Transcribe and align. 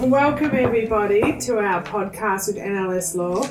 Welcome, 0.00 0.54
everybody, 0.54 1.38
to 1.40 1.58
our 1.58 1.82
podcast 1.82 2.46
with 2.46 2.56
NLS 2.56 3.14
Law. 3.14 3.46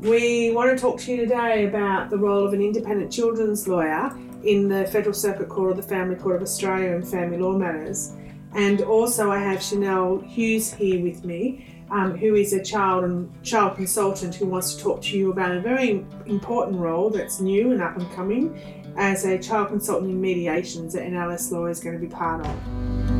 We 0.00 0.50
want 0.50 0.70
to 0.70 0.80
talk 0.80 0.98
to 1.00 1.12
you 1.12 1.18
today 1.18 1.66
about 1.66 2.08
the 2.08 2.16
role 2.16 2.46
of 2.46 2.54
an 2.54 2.62
independent 2.62 3.12
children's 3.12 3.68
lawyer 3.68 4.10
in 4.42 4.66
the 4.66 4.86
Federal 4.86 5.12
Circuit 5.12 5.50
Court 5.50 5.72
or 5.72 5.74
the 5.74 5.86
Family 5.86 6.16
Court 6.16 6.36
of 6.36 6.42
Australia 6.42 6.92
in 6.92 7.02
family 7.02 7.36
law 7.36 7.52
matters. 7.52 8.14
And 8.54 8.80
also, 8.80 9.30
I 9.30 9.40
have 9.40 9.62
Chanel 9.62 10.20
Hughes 10.20 10.72
here 10.72 11.02
with 11.02 11.22
me, 11.22 11.84
um, 11.90 12.16
who 12.16 12.34
is 12.34 12.54
a 12.54 12.64
child 12.64 13.04
and 13.04 13.30
child 13.44 13.76
consultant 13.76 14.34
who 14.34 14.46
wants 14.46 14.74
to 14.76 14.82
talk 14.82 15.02
to 15.02 15.18
you 15.18 15.30
about 15.30 15.54
a 15.54 15.60
very 15.60 16.06
important 16.24 16.78
role 16.78 17.10
that's 17.10 17.40
new 17.40 17.72
and 17.72 17.82
up 17.82 17.98
and 17.98 18.10
coming 18.12 18.58
as 18.96 19.26
a 19.26 19.38
child 19.38 19.68
consultant 19.68 20.10
in 20.10 20.18
mediations 20.18 20.94
that 20.94 21.02
NLS 21.02 21.52
Law 21.52 21.66
is 21.66 21.78
going 21.78 21.94
to 21.94 22.00
be 22.00 22.10
part 22.10 22.46
of. 22.46 23.19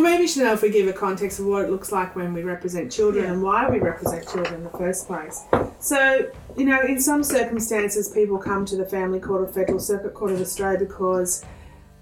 Well, 0.00 0.10
maybe 0.10 0.26
Chanel, 0.26 0.54
if 0.54 0.62
we 0.62 0.70
give 0.70 0.88
a 0.88 0.94
context 0.94 1.40
of 1.40 1.44
what 1.44 1.62
it 1.62 1.70
looks 1.70 1.92
like 1.92 2.16
when 2.16 2.32
we 2.32 2.42
represent 2.42 2.90
children 2.90 3.26
and 3.26 3.42
why 3.42 3.68
we 3.68 3.80
represent 3.80 4.26
children 4.26 4.54
in 4.54 4.64
the 4.64 4.70
first 4.70 5.06
place. 5.06 5.42
So, 5.78 6.32
you 6.56 6.64
know, 6.64 6.80
in 6.80 6.98
some 6.98 7.22
circumstances, 7.22 8.08
people 8.08 8.38
come 8.38 8.64
to 8.64 8.78
the 8.78 8.86
Family 8.86 9.20
Court 9.20 9.42
or 9.42 9.52
Federal 9.52 9.78
Circuit 9.78 10.14
Court 10.14 10.32
of 10.32 10.40
Australia 10.40 10.78
because 10.78 11.44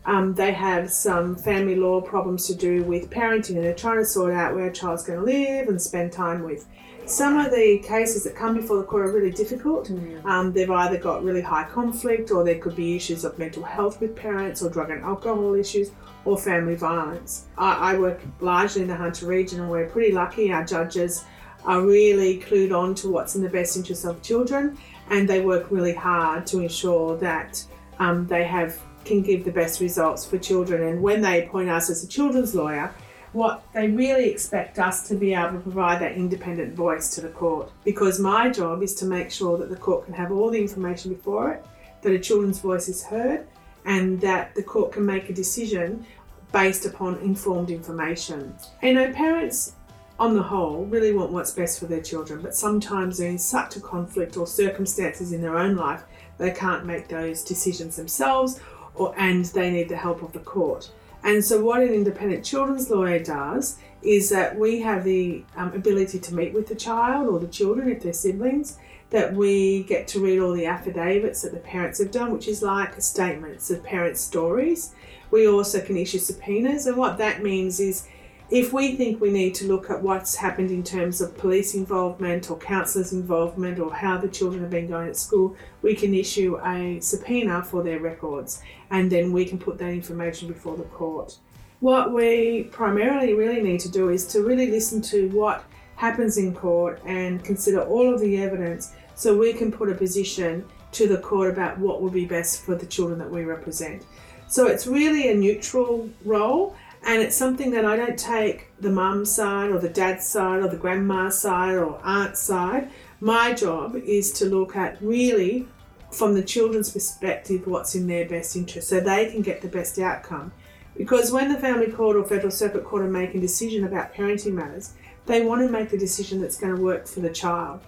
um, 0.04 0.32
they 0.32 0.52
have 0.52 0.92
some 0.92 1.34
family 1.34 1.74
law 1.74 2.00
problems 2.00 2.46
to 2.46 2.54
do 2.54 2.84
with 2.84 3.10
parenting 3.10 3.56
and 3.56 3.64
they're 3.64 3.74
trying 3.74 3.98
to 3.98 4.04
sort 4.04 4.32
out 4.32 4.54
where 4.54 4.68
a 4.68 4.72
child's 4.72 5.02
going 5.02 5.18
to 5.18 5.24
live 5.24 5.66
and 5.66 5.82
spend 5.82 6.12
time 6.12 6.44
with. 6.44 6.66
Some 7.08 7.38
of 7.38 7.50
the 7.50 7.78
cases 7.78 8.24
that 8.24 8.36
come 8.36 8.54
before 8.54 8.76
the 8.76 8.84
court 8.84 9.06
are 9.06 9.10
really 9.10 9.30
difficult. 9.30 9.90
Um, 10.26 10.52
they've 10.52 10.70
either 10.70 10.98
got 10.98 11.24
really 11.24 11.40
high 11.40 11.64
conflict, 11.64 12.30
or 12.30 12.44
there 12.44 12.58
could 12.58 12.76
be 12.76 12.96
issues 12.96 13.24
of 13.24 13.38
mental 13.38 13.62
health 13.62 13.98
with 13.98 14.14
parents, 14.14 14.62
or 14.62 14.68
drug 14.68 14.90
and 14.90 15.02
alcohol 15.02 15.54
issues, 15.54 15.90
or 16.26 16.36
family 16.36 16.74
violence. 16.74 17.46
I, 17.56 17.92
I 17.92 17.98
work 17.98 18.20
largely 18.40 18.82
in 18.82 18.88
the 18.88 18.94
Hunter 18.94 19.26
region, 19.26 19.60
and 19.60 19.70
we're 19.70 19.88
pretty 19.88 20.12
lucky. 20.12 20.52
Our 20.52 20.66
judges 20.66 21.24
are 21.64 21.80
really 21.80 22.40
clued 22.40 22.76
on 22.76 22.94
to 22.96 23.08
what's 23.08 23.36
in 23.36 23.42
the 23.42 23.48
best 23.48 23.76
interest 23.78 24.04
of 24.04 24.22
children, 24.22 24.76
and 25.08 25.26
they 25.26 25.40
work 25.40 25.70
really 25.70 25.94
hard 25.94 26.46
to 26.48 26.60
ensure 26.60 27.16
that 27.16 27.64
um, 27.98 28.26
they 28.26 28.44
have 28.44 28.78
can 29.06 29.22
give 29.22 29.46
the 29.46 29.50
best 29.50 29.80
results 29.80 30.26
for 30.26 30.36
children. 30.36 30.82
And 30.82 31.02
when 31.02 31.22
they 31.22 31.46
appoint 31.46 31.70
us 31.70 31.88
as 31.88 32.04
a 32.04 32.06
children's 32.06 32.54
lawyer, 32.54 32.94
what 33.32 33.62
they 33.72 33.88
really 33.88 34.30
expect 34.30 34.78
us 34.78 35.06
to 35.08 35.14
be 35.14 35.34
able 35.34 35.52
to 35.52 35.58
provide 35.60 36.00
that 36.00 36.12
independent 36.12 36.74
voice 36.74 37.10
to 37.14 37.20
the 37.20 37.28
court. 37.28 37.70
Because 37.84 38.18
my 38.18 38.50
job 38.50 38.82
is 38.82 38.94
to 38.96 39.04
make 39.04 39.30
sure 39.30 39.58
that 39.58 39.70
the 39.70 39.76
court 39.76 40.06
can 40.06 40.14
have 40.14 40.32
all 40.32 40.50
the 40.50 40.60
information 40.60 41.12
before 41.12 41.52
it, 41.52 41.64
that 42.02 42.12
a 42.12 42.18
children's 42.18 42.58
voice 42.58 42.88
is 42.88 43.02
heard, 43.02 43.46
and 43.84 44.20
that 44.20 44.54
the 44.54 44.62
court 44.62 44.92
can 44.92 45.04
make 45.04 45.28
a 45.28 45.32
decision 45.32 46.04
based 46.52 46.86
upon 46.86 47.16
informed 47.18 47.70
information. 47.70 48.54
You 48.82 48.94
know, 48.94 49.12
parents 49.12 49.74
on 50.18 50.34
the 50.34 50.42
whole 50.42 50.84
really 50.86 51.12
want 51.12 51.30
what's 51.30 51.52
best 51.52 51.78
for 51.78 51.86
their 51.86 52.02
children, 52.02 52.40
but 52.40 52.54
sometimes 52.54 53.18
they're 53.18 53.30
in 53.30 53.38
such 53.38 53.76
a 53.76 53.80
conflict 53.80 54.36
or 54.36 54.46
circumstances 54.46 55.32
in 55.32 55.40
their 55.40 55.56
own 55.56 55.76
life 55.76 56.02
they 56.38 56.52
can't 56.52 56.86
make 56.86 57.08
those 57.08 57.42
decisions 57.42 57.96
themselves 57.96 58.60
or 58.94 59.12
and 59.18 59.44
they 59.46 59.70
need 59.70 59.88
the 59.88 59.96
help 59.96 60.22
of 60.22 60.32
the 60.32 60.38
court. 60.38 60.90
And 61.22 61.44
so, 61.44 61.62
what 61.62 61.82
an 61.82 61.92
independent 61.92 62.44
children's 62.44 62.90
lawyer 62.90 63.18
does 63.18 63.78
is 64.02 64.30
that 64.30 64.56
we 64.56 64.80
have 64.80 65.04
the 65.04 65.44
um, 65.56 65.72
ability 65.72 66.18
to 66.20 66.34
meet 66.34 66.54
with 66.54 66.68
the 66.68 66.74
child 66.74 67.26
or 67.28 67.40
the 67.40 67.48
children 67.48 67.90
if 67.90 68.02
they're 68.02 68.12
siblings, 68.12 68.78
that 69.10 69.34
we 69.34 69.82
get 69.84 70.06
to 70.06 70.20
read 70.20 70.38
all 70.38 70.52
the 70.52 70.66
affidavits 70.66 71.42
that 71.42 71.52
the 71.52 71.58
parents 71.58 71.98
have 71.98 72.10
done, 72.10 72.32
which 72.32 72.46
is 72.46 72.62
like 72.62 73.00
statements 73.00 73.70
of 73.70 73.82
parents' 73.82 74.20
stories. 74.20 74.94
We 75.30 75.48
also 75.48 75.80
can 75.80 75.96
issue 75.96 76.18
subpoenas, 76.18 76.86
and 76.86 76.96
what 76.96 77.18
that 77.18 77.42
means 77.42 77.80
is 77.80 78.06
if 78.50 78.72
we 78.72 78.96
think 78.96 79.20
we 79.20 79.30
need 79.30 79.54
to 79.56 79.66
look 79.66 79.90
at 79.90 80.02
what's 80.02 80.34
happened 80.34 80.70
in 80.70 80.82
terms 80.82 81.20
of 81.20 81.36
police 81.36 81.74
involvement 81.74 82.50
or 82.50 82.56
counsellors' 82.56 83.12
involvement 83.12 83.78
or 83.78 83.92
how 83.92 84.16
the 84.16 84.28
children 84.28 84.62
have 84.62 84.70
been 84.70 84.88
going 84.88 85.08
at 85.08 85.16
school, 85.16 85.54
we 85.82 85.94
can 85.94 86.14
issue 86.14 86.58
a 86.64 86.98
subpoena 87.00 87.62
for 87.62 87.82
their 87.82 88.00
records 88.00 88.62
and 88.90 89.12
then 89.12 89.32
we 89.32 89.44
can 89.44 89.58
put 89.58 89.76
that 89.78 89.90
information 89.90 90.48
before 90.48 90.76
the 90.76 90.84
court. 90.84 91.36
What 91.80 92.14
we 92.14 92.68
primarily 92.72 93.34
really 93.34 93.62
need 93.62 93.80
to 93.80 93.90
do 93.90 94.08
is 94.08 94.26
to 94.28 94.42
really 94.42 94.70
listen 94.70 95.02
to 95.02 95.28
what 95.28 95.64
happens 95.96 96.38
in 96.38 96.54
court 96.54 97.02
and 97.04 97.44
consider 97.44 97.82
all 97.82 98.12
of 98.12 98.20
the 98.20 98.40
evidence 98.40 98.94
so 99.14 99.36
we 99.36 99.52
can 99.52 99.70
put 99.70 99.90
a 99.90 99.94
position 99.94 100.64
to 100.92 101.06
the 101.06 101.18
court 101.18 101.52
about 101.52 101.76
what 101.78 102.00
will 102.00 102.10
be 102.10 102.24
best 102.24 102.62
for 102.62 102.74
the 102.74 102.86
children 102.86 103.18
that 103.18 103.30
we 103.30 103.44
represent. 103.44 104.06
So 104.48 104.66
it's 104.68 104.86
really 104.86 105.28
a 105.28 105.34
neutral 105.34 106.08
role 106.24 106.74
and 107.04 107.22
it's 107.22 107.36
something 107.36 107.70
that 107.70 107.84
I 107.84 107.96
don't 107.96 108.18
take 108.18 108.68
the 108.80 108.90
mum's 108.90 109.32
side 109.32 109.70
or 109.70 109.78
the 109.78 109.88
dad's 109.88 110.26
side 110.26 110.60
or 110.62 110.68
the 110.68 110.76
grandma's 110.76 111.38
side 111.40 111.76
or 111.76 112.00
aunt's 112.04 112.40
side. 112.40 112.90
My 113.20 113.52
job 113.52 113.96
is 113.96 114.32
to 114.34 114.46
look 114.46 114.76
at 114.76 115.00
really 115.00 115.68
from 116.10 116.34
the 116.34 116.42
children's 116.42 116.90
perspective 116.90 117.66
what's 117.66 117.94
in 117.94 118.06
their 118.06 118.26
best 118.28 118.56
interest 118.56 118.88
so 118.88 119.00
they 119.00 119.30
can 119.30 119.42
get 119.42 119.60
the 119.60 119.68
best 119.68 119.98
outcome. 119.98 120.52
Because 120.96 121.30
when 121.30 121.52
the 121.52 121.58
family 121.58 121.90
court 121.90 122.16
or 122.16 122.24
federal 122.24 122.50
circuit 122.50 122.84
court 122.84 123.02
are 123.02 123.10
making 123.10 123.38
a 123.38 123.42
decision 123.42 123.84
about 123.84 124.12
parenting 124.12 124.54
matters, 124.54 124.94
they 125.26 125.44
want 125.44 125.62
to 125.62 125.70
make 125.70 125.90
the 125.90 125.98
decision 125.98 126.40
that's 126.40 126.58
going 126.58 126.74
to 126.74 126.82
work 126.82 127.06
for 127.06 127.20
the 127.20 127.30
child 127.30 127.80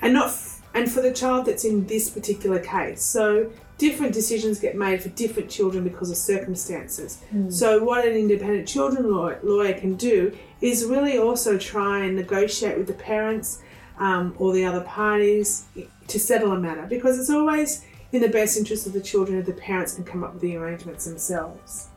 and 0.00 0.12
not 0.12 0.28
f- 0.28 0.60
and 0.74 0.90
for 0.90 1.00
the 1.00 1.12
child 1.12 1.46
that's 1.46 1.64
in 1.64 1.86
this 1.86 2.10
particular 2.10 2.58
case. 2.58 3.02
So 3.02 3.50
different 3.78 4.12
decisions 4.12 4.60
get 4.60 4.76
made 4.76 5.02
for 5.02 5.08
different 5.10 5.50
children 5.50 5.82
because 5.84 6.10
of 6.10 6.16
circumstances. 6.16 7.18
So 7.48 7.82
what 7.82 8.06
an 8.06 8.14
independent 8.14 8.68
children 8.68 9.10
law- 9.10 9.34
lawyer 9.42 9.74
can 9.74 9.94
do 9.96 10.36
is 10.60 10.84
really 10.84 11.18
also 11.18 11.58
try 11.58 12.04
and 12.04 12.14
negotiate 12.14 12.78
with 12.78 12.86
the 12.86 12.94
parents 12.94 13.62
um, 13.98 14.34
or 14.38 14.52
the 14.52 14.64
other 14.64 14.82
parties 14.82 15.64
to 16.06 16.18
settle 16.20 16.52
a 16.52 16.58
matter 16.58 16.86
because 16.88 17.18
it's 17.18 17.30
always 17.30 17.84
in 18.12 18.20
the 18.20 18.28
best 18.28 18.56
interest 18.56 18.86
of 18.86 18.92
the 18.92 19.00
children 19.00 19.38
if 19.38 19.46
the 19.46 19.52
parents 19.52 19.94
can 19.94 20.04
come 20.04 20.22
up 20.22 20.34
with 20.34 20.42
the 20.42 20.56
arrangements 20.56 21.04
themselves. 21.06 21.88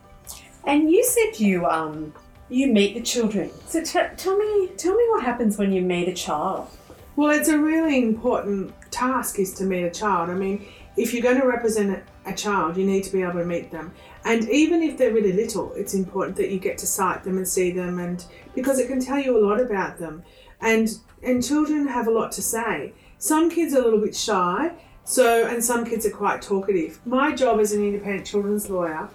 And 0.64 0.90
you 0.90 1.04
said 1.04 1.38
you 1.38 1.66
um 1.66 2.12
you 2.48 2.72
meet 2.72 2.94
the 2.94 3.02
children. 3.02 3.50
So 3.66 3.82
t- 3.82 4.14
tell 4.16 4.36
me 4.36 4.68
tell 4.76 4.94
me 4.94 5.04
what 5.10 5.22
happens 5.22 5.58
when 5.58 5.72
you 5.72 5.82
meet 5.82 6.08
a 6.08 6.14
child. 6.14 6.68
Well, 7.16 7.30
it's 7.30 7.48
a 7.48 7.58
really 7.58 8.02
important 8.02 8.74
task 8.90 9.38
is 9.38 9.54
to 9.54 9.64
meet 9.64 9.84
a 9.84 9.90
child. 9.90 10.28
I 10.30 10.34
mean, 10.34 10.66
if 10.96 11.12
you're 11.12 11.22
going 11.22 11.40
to 11.40 11.46
represent 11.46 12.02
a 12.24 12.32
child, 12.32 12.76
you 12.76 12.86
need 12.86 13.04
to 13.04 13.12
be 13.12 13.22
able 13.22 13.34
to 13.34 13.44
meet 13.44 13.70
them. 13.70 13.92
And 14.24 14.48
even 14.48 14.82
if 14.82 14.96
they're 14.96 15.12
really 15.12 15.32
little, 15.32 15.72
it's 15.74 15.94
important 15.94 16.36
that 16.36 16.50
you 16.50 16.58
get 16.58 16.78
to 16.78 16.86
sight 16.86 17.22
them 17.22 17.36
and 17.36 17.46
see 17.46 17.70
them 17.70 17.98
and 17.98 18.24
because 18.54 18.78
it 18.78 18.88
can 18.88 19.00
tell 19.00 19.18
you 19.18 19.36
a 19.36 19.42
lot 19.44 19.60
about 19.60 19.98
them. 19.98 20.22
And 20.60 20.88
and 21.22 21.44
children 21.44 21.86
have 21.86 22.06
a 22.06 22.10
lot 22.10 22.32
to 22.32 22.42
say. 22.42 22.92
Some 23.18 23.50
kids 23.50 23.74
are 23.74 23.80
a 23.80 23.82
little 23.82 24.00
bit 24.00 24.14
shy, 24.14 24.72
so 25.04 25.46
and 25.46 25.62
some 25.62 25.84
kids 25.84 26.06
are 26.06 26.10
quite 26.10 26.42
talkative. 26.42 26.98
My 27.06 27.34
job 27.34 27.60
as 27.60 27.72
an 27.72 27.82
independent 27.82 28.26
children's 28.26 28.70
lawyer 28.70 29.08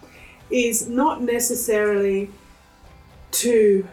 is 0.50 0.88
not 0.88 1.22
necessarily 1.22 2.30
to 3.32 3.88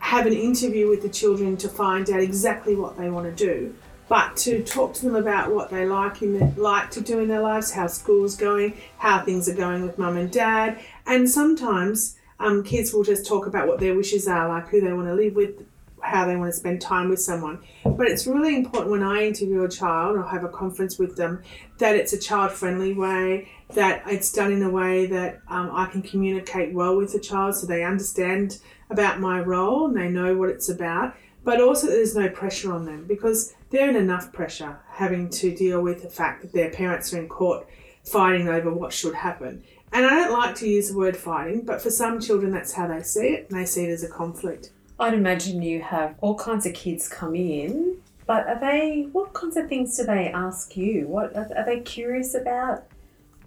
have 0.00 0.26
an 0.26 0.32
interview 0.32 0.88
with 0.88 1.02
the 1.02 1.08
children 1.08 1.56
to 1.58 1.68
find 1.68 2.10
out 2.10 2.20
exactly 2.20 2.74
what 2.74 2.96
they 2.96 3.10
want 3.10 3.26
to 3.26 3.46
do, 3.46 3.74
but 4.10 4.36
to 4.36 4.60
talk 4.64 4.92
to 4.92 5.04
them 5.04 5.14
about 5.14 5.52
what 5.54 5.70
they 5.70 5.86
like 5.86 6.20
in 6.20 6.36
their, 6.36 6.52
like 6.56 6.90
to 6.90 7.00
do 7.00 7.20
in 7.20 7.28
their 7.28 7.40
lives, 7.40 7.70
how 7.70 7.86
school's 7.86 8.34
going, 8.34 8.76
how 8.98 9.24
things 9.24 9.48
are 9.48 9.54
going 9.54 9.82
with 9.82 9.96
mum 9.98 10.16
and 10.16 10.32
dad, 10.32 10.80
and 11.06 11.30
sometimes 11.30 12.18
um, 12.40 12.64
kids 12.64 12.92
will 12.92 13.04
just 13.04 13.24
talk 13.24 13.46
about 13.46 13.68
what 13.68 13.78
their 13.78 13.94
wishes 13.94 14.26
are, 14.26 14.48
like 14.48 14.66
who 14.66 14.80
they 14.80 14.92
want 14.92 15.06
to 15.06 15.14
live 15.14 15.36
with, 15.36 15.64
how 16.02 16.26
they 16.26 16.34
want 16.34 16.52
to 16.52 16.58
spend 16.58 16.80
time 16.80 17.08
with 17.08 17.20
someone. 17.20 17.60
But 17.84 18.08
it's 18.08 18.26
really 18.26 18.56
important 18.56 18.90
when 18.90 19.04
I 19.04 19.28
interview 19.28 19.62
a 19.62 19.68
child 19.68 20.16
or 20.16 20.24
have 20.24 20.42
a 20.42 20.48
conference 20.48 20.98
with 20.98 21.14
them 21.14 21.44
that 21.78 21.94
it's 21.94 22.12
a 22.12 22.18
child 22.18 22.50
friendly 22.50 22.94
way, 22.94 23.48
that 23.74 24.02
it's 24.08 24.32
done 24.32 24.50
in 24.50 24.64
a 24.64 24.70
way 24.70 25.06
that 25.06 25.38
um, 25.46 25.70
I 25.72 25.86
can 25.86 26.02
communicate 26.02 26.74
well 26.74 26.96
with 26.96 27.12
the 27.12 27.20
child 27.20 27.54
so 27.54 27.64
they 27.64 27.84
understand 27.84 28.58
about 28.90 29.20
my 29.20 29.38
role 29.38 29.86
and 29.86 29.96
they 29.96 30.08
know 30.08 30.36
what 30.36 30.48
it's 30.48 30.68
about. 30.68 31.14
But 31.44 31.60
also, 31.60 31.86
there's 31.86 32.16
no 32.16 32.28
pressure 32.28 32.72
on 32.72 32.84
them 32.84 33.04
because 33.06 33.54
they're 33.70 33.88
in 33.88 33.96
enough 33.96 34.32
pressure 34.32 34.78
having 34.92 35.28
to 35.30 35.54
deal 35.54 35.80
with 35.80 36.02
the 36.02 36.10
fact 36.10 36.42
that 36.42 36.52
their 36.52 36.70
parents 36.70 37.12
are 37.14 37.18
in 37.18 37.28
court 37.28 37.66
fighting 38.04 38.48
over 38.48 38.72
what 38.72 38.92
should 38.92 39.14
happen. 39.14 39.62
And 39.92 40.06
I 40.06 40.10
don't 40.10 40.32
like 40.32 40.54
to 40.56 40.68
use 40.68 40.90
the 40.90 40.96
word 40.96 41.16
fighting, 41.16 41.62
but 41.62 41.82
for 41.82 41.90
some 41.90 42.20
children, 42.20 42.52
that's 42.52 42.72
how 42.72 42.86
they 42.86 43.02
see 43.02 43.28
it, 43.28 43.50
and 43.50 43.58
they 43.58 43.64
see 43.64 43.84
it 43.84 43.90
as 43.90 44.04
a 44.04 44.08
conflict. 44.08 44.70
I'd 44.98 45.14
imagine 45.14 45.62
you 45.62 45.80
have 45.82 46.14
all 46.20 46.34
kinds 46.36 46.66
of 46.66 46.74
kids 46.74 47.08
come 47.08 47.34
in, 47.34 47.96
but 48.26 48.46
are 48.46 48.60
they 48.60 49.08
what 49.12 49.32
kinds 49.32 49.56
of 49.56 49.68
things 49.68 49.96
do 49.96 50.04
they 50.04 50.28
ask 50.28 50.76
you? 50.76 51.08
What 51.08 51.34
are, 51.34 51.48
are 51.56 51.64
they 51.64 51.80
curious 51.80 52.34
about 52.34 52.84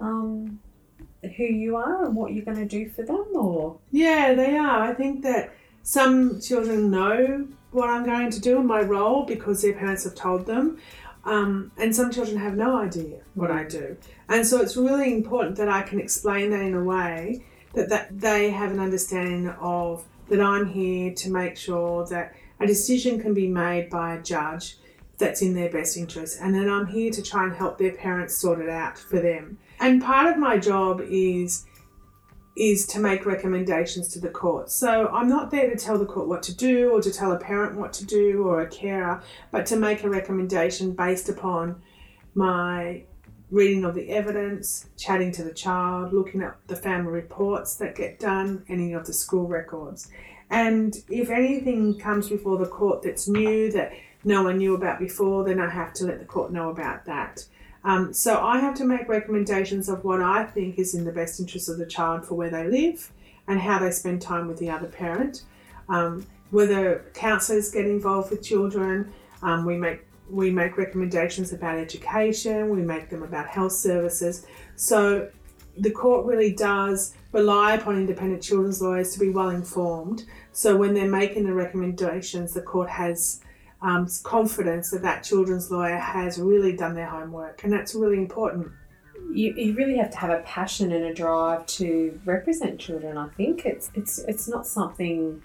um, 0.02 0.60
who 1.38 1.44
you 1.44 1.76
are 1.76 2.06
and 2.06 2.16
what 2.16 2.34
you're 2.34 2.44
going 2.44 2.58
to 2.58 2.66
do 2.66 2.90
for 2.90 3.04
them 3.04 3.26
or 3.34 3.80
Yeah, 3.92 4.34
they 4.34 4.58
are. 4.58 4.84
I 4.84 4.94
think 4.94 5.24
that 5.24 5.54
some 5.84 6.42
children 6.42 6.92
know 6.92 7.48
what 7.74 7.90
I'm 7.90 8.06
going 8.06 8.30
to 8.32 8.40
do 8.40 8.60
in 8.60 8.68
my 8.68 8.82
role 8.82 9.24
because 9.24 9.62
their 9.62 9.74
parents 9.74 10.04
have 10.04 10.16
told 10.16 10.46
them. 10.46 10.80
Um, 11.26 11.72
and 11.78 11.96
some 11.96 12.12
children 12.12 12.38
have 12.38 12.56
no 12.56 12.78
idea 12.78 13.22
what 13.34 13.50
I 13.50 13.64
do. 13.64 13.96
And 14.28 14.46
so 14.46 14.60
it's 14.60 14.76
really 14.76 15.14
important 15.14 15.56
that 15.58 15.70
I 15.70 15.82
can 15.82 16.00
explain 16.00 16.50
that 16.52 16.62
in 16.62 16.74
a 16.74 16.84
way 16.84 17.46
that, 17.74 17.90
that 17.90 18.20
they 18.20 18.52
have 18.52 18.72
an 18.72 18.80
understanding 18.80 19.50
of 19.50 20.06
that 20.30 20.42
I'm 20.42 20.68
here 20.68 21.14
to 21.14 21.30
make 21.30 21.58
sure 21.58 22.06
that 22.08 22.36
a 22.60 22.68
decision 22.68 23.22
can 23.22 23.34
be 23.34 23.48
made 23.48 23.90
by 23.90 24.16
a 24.16 24.22
judge 24.22 24.78
that's 25.18 25.42
in 25.42 25.54
their 25.54 25.70
best 25.70 25.96
interest 25.96 26.40
and 26.42 26.56
then 26.56 26.70
I'm 26.70 26.88
here 26.88 27.12
to 27.12 27.22
try 27.22 27.44
and 27.44 27.54
help 27.54 27.78
their 27.78 27.94
parents 27.94 28.36
sort 28.36 28.60
it 28.60 28.70
out 28.70 28.98
for 28.98 29.20
them. 29.20 29.58
And 29.80 30.02
part 30.02 30.32
of 30.32 30.38
my 30.38 30.58
job 30.58 31.02
is 31.02 31.66
is 32.56 32.86
to 32.86 33.00
make 33.00 33.26
recommendations 33.26 34.08
to 34.10 34.20
the 34.20 34.30
court. 34.30 34.70
So 34.70 35.08
I'm 35.08 35.28
not 35.28 35.50
there 35.50 35.70
to 35.70 35.76
tell 35.76 35.98
the 35.98 36.06
court 36.06 36.28
what 36.28 36.44
to 36.44 36.56
do 36.56 36.92
or 36.92 37.02
to 37.02 37.12
tell 37.12 37.32
a 37.32 37.40
parent 37.40 37.78
what 37.78 37.94
to 37.94 38.06
do 38.06 38.44
or 38.44 38.62
a 38.62 38.68
carer, 38.68 39.24
but 39.52 39.66
to 39.68 39.76
make 39.76 40.04
a 40.04 40.10
recommendation 40.10 40.92
based 40.92 41.30
upon 41.30 41.82
my 42.36 43.04
reading 43.50 43.84
of 43.86 43.96
the 43.96 44.10
evidence, 44.10 44.88
chatting 44.98 45.32
to 45.32 45.44
the 45.44 45.54
child, 45.54 46.14
looking 46.14 46.42
at 46.42 46.56
the 46.68 46.76
family 46.76 47.12
reports 47.12 47.76
that 47.76 47.96
get 47.96 48.20
done, 48.20 48.64
any 48.68 48.94
of 48.94 49.06
the 49.06 49.14
school 49.14 49.48
records. 49.48 50.10
And 50.50 50.96
if 51.10 51.30
anything 51.30 51.98
comes 52.00 52.30
before 52.30 52.58
the 52.58 52.68
court 52.68 53.02
that's 53.02 53.28
new 53.28 53.72
that 53.72 53.94
no 54.24 54.44
one 54.44 54.58
knew 54.58 54.76
about 54.76 55.00
before, 55.00 55.44
then 55.44 55.60
I 55.60 55.70
have 55.70 55.94
to 55.94 56.06
let 56.06 56.20
the 56.20 56.26
court 56.26 56.52
know 56.52 56.70
about 56.70 57.06
that. 57.06 57.46
Um, 57.86 58.14
so 58.14 58.42
I 58.42 58.60
have 58.60 58.76
to 58.76 58.86
make 58.86 59.10
recommendations 59.10 59.90
of 59.90 60.04
what 60.04 60.22
I 60.22 60.46
think 60.46 60.80
is 60.80 60.96
in 60.96 61.04
the 61.04 61.12
best 61.12 61.40
interest 61.40 61.68
of 61.70 61.78
the 61.78 61.86
child 61.86 62.26
for 62.26 62.36
where 62.36 62.50
they 62.50 62.68
live 62.68 63.12
and 63.48 63.60
how 63.60 63.80
they 63.80 63.92
spend 63.92 64.22
time 64.22 64.48
with 64.48 64.58
the 64.58 64.70
other 64.70 64.88
parent. 64.88 65.44
Um, 65.90 66.26
whether 66.52 67.06
counsellors 67.14 67.72
get 67.72 67.86
involved 67.86 68.32
with 68.32 68.42
children, 68.42 69.12
um, 69.42 69.66
we 69.66 69.78
make 69.78 70.06
we 70.30 70.50
make 70.50 70.78
recommendations 70.78 71.52
about 71.52 71.78
education, 71.78 72.70
we 72.70 72.82
make 72.82 73.10
them 73.10 73.24
about 73.24 73.48
health 73.48 73.74
services. 73.74 74.46
So 74.78 75.30
the 75.78 75.92
court 75.92 76.26
really 76.26 76.54
does 76.54 77.14
rely 77.34 77.74
upon 77.74 77.98
independent 77.98 78.42
children's 78.42 78.82
lawyers 78.82 79.12
to 79.14 79.20
be 79.20 79.30
well 79.30 79.50
informed. 79.50 80.24
So 80.54 80.78
when 80.78 80.94
they're 80.94 81.10
making 81.10 81.46
the 81.46 81.54
recommendations, 81.54 82.54
the 82.54 82.62
court 82.62 82.90
has 82.90 83.42
um, 83.84 84.08
confidence 84.24 84.90
that 84.92 85.02
that 85.02 85.24
children's 85.24 85.70
lawyer 85.70 85.98
has 85.98 86.40
really 86.40 86.76
done 86.76 86.96
their 86.96 87.10
homework, 87.10 87.64
and 87.64 87.72
that's 87.72 87.94
really 87.94 88.18
important. 88.18 88.72
You, 89.32 89.54
you 89.56 89.76
really 89.76 89.98
have 89.98 90.10
to 90.12 90.18
have 90.18 90.30
a 90.30 90.42
passion 90.44 90.92
and 90.92 91.06
a 91.06 91.14
drive 91.14 91.66
to 91.66 92.20
represent 92.26 92.80
children. 92.80 93.18
I 93.18 93.28
think 93.30 93.66
it's 93.66 93.92
it's 93.94 94.20
it's 94.20 94.48
not 94.48 94.66
something 94.66 95.44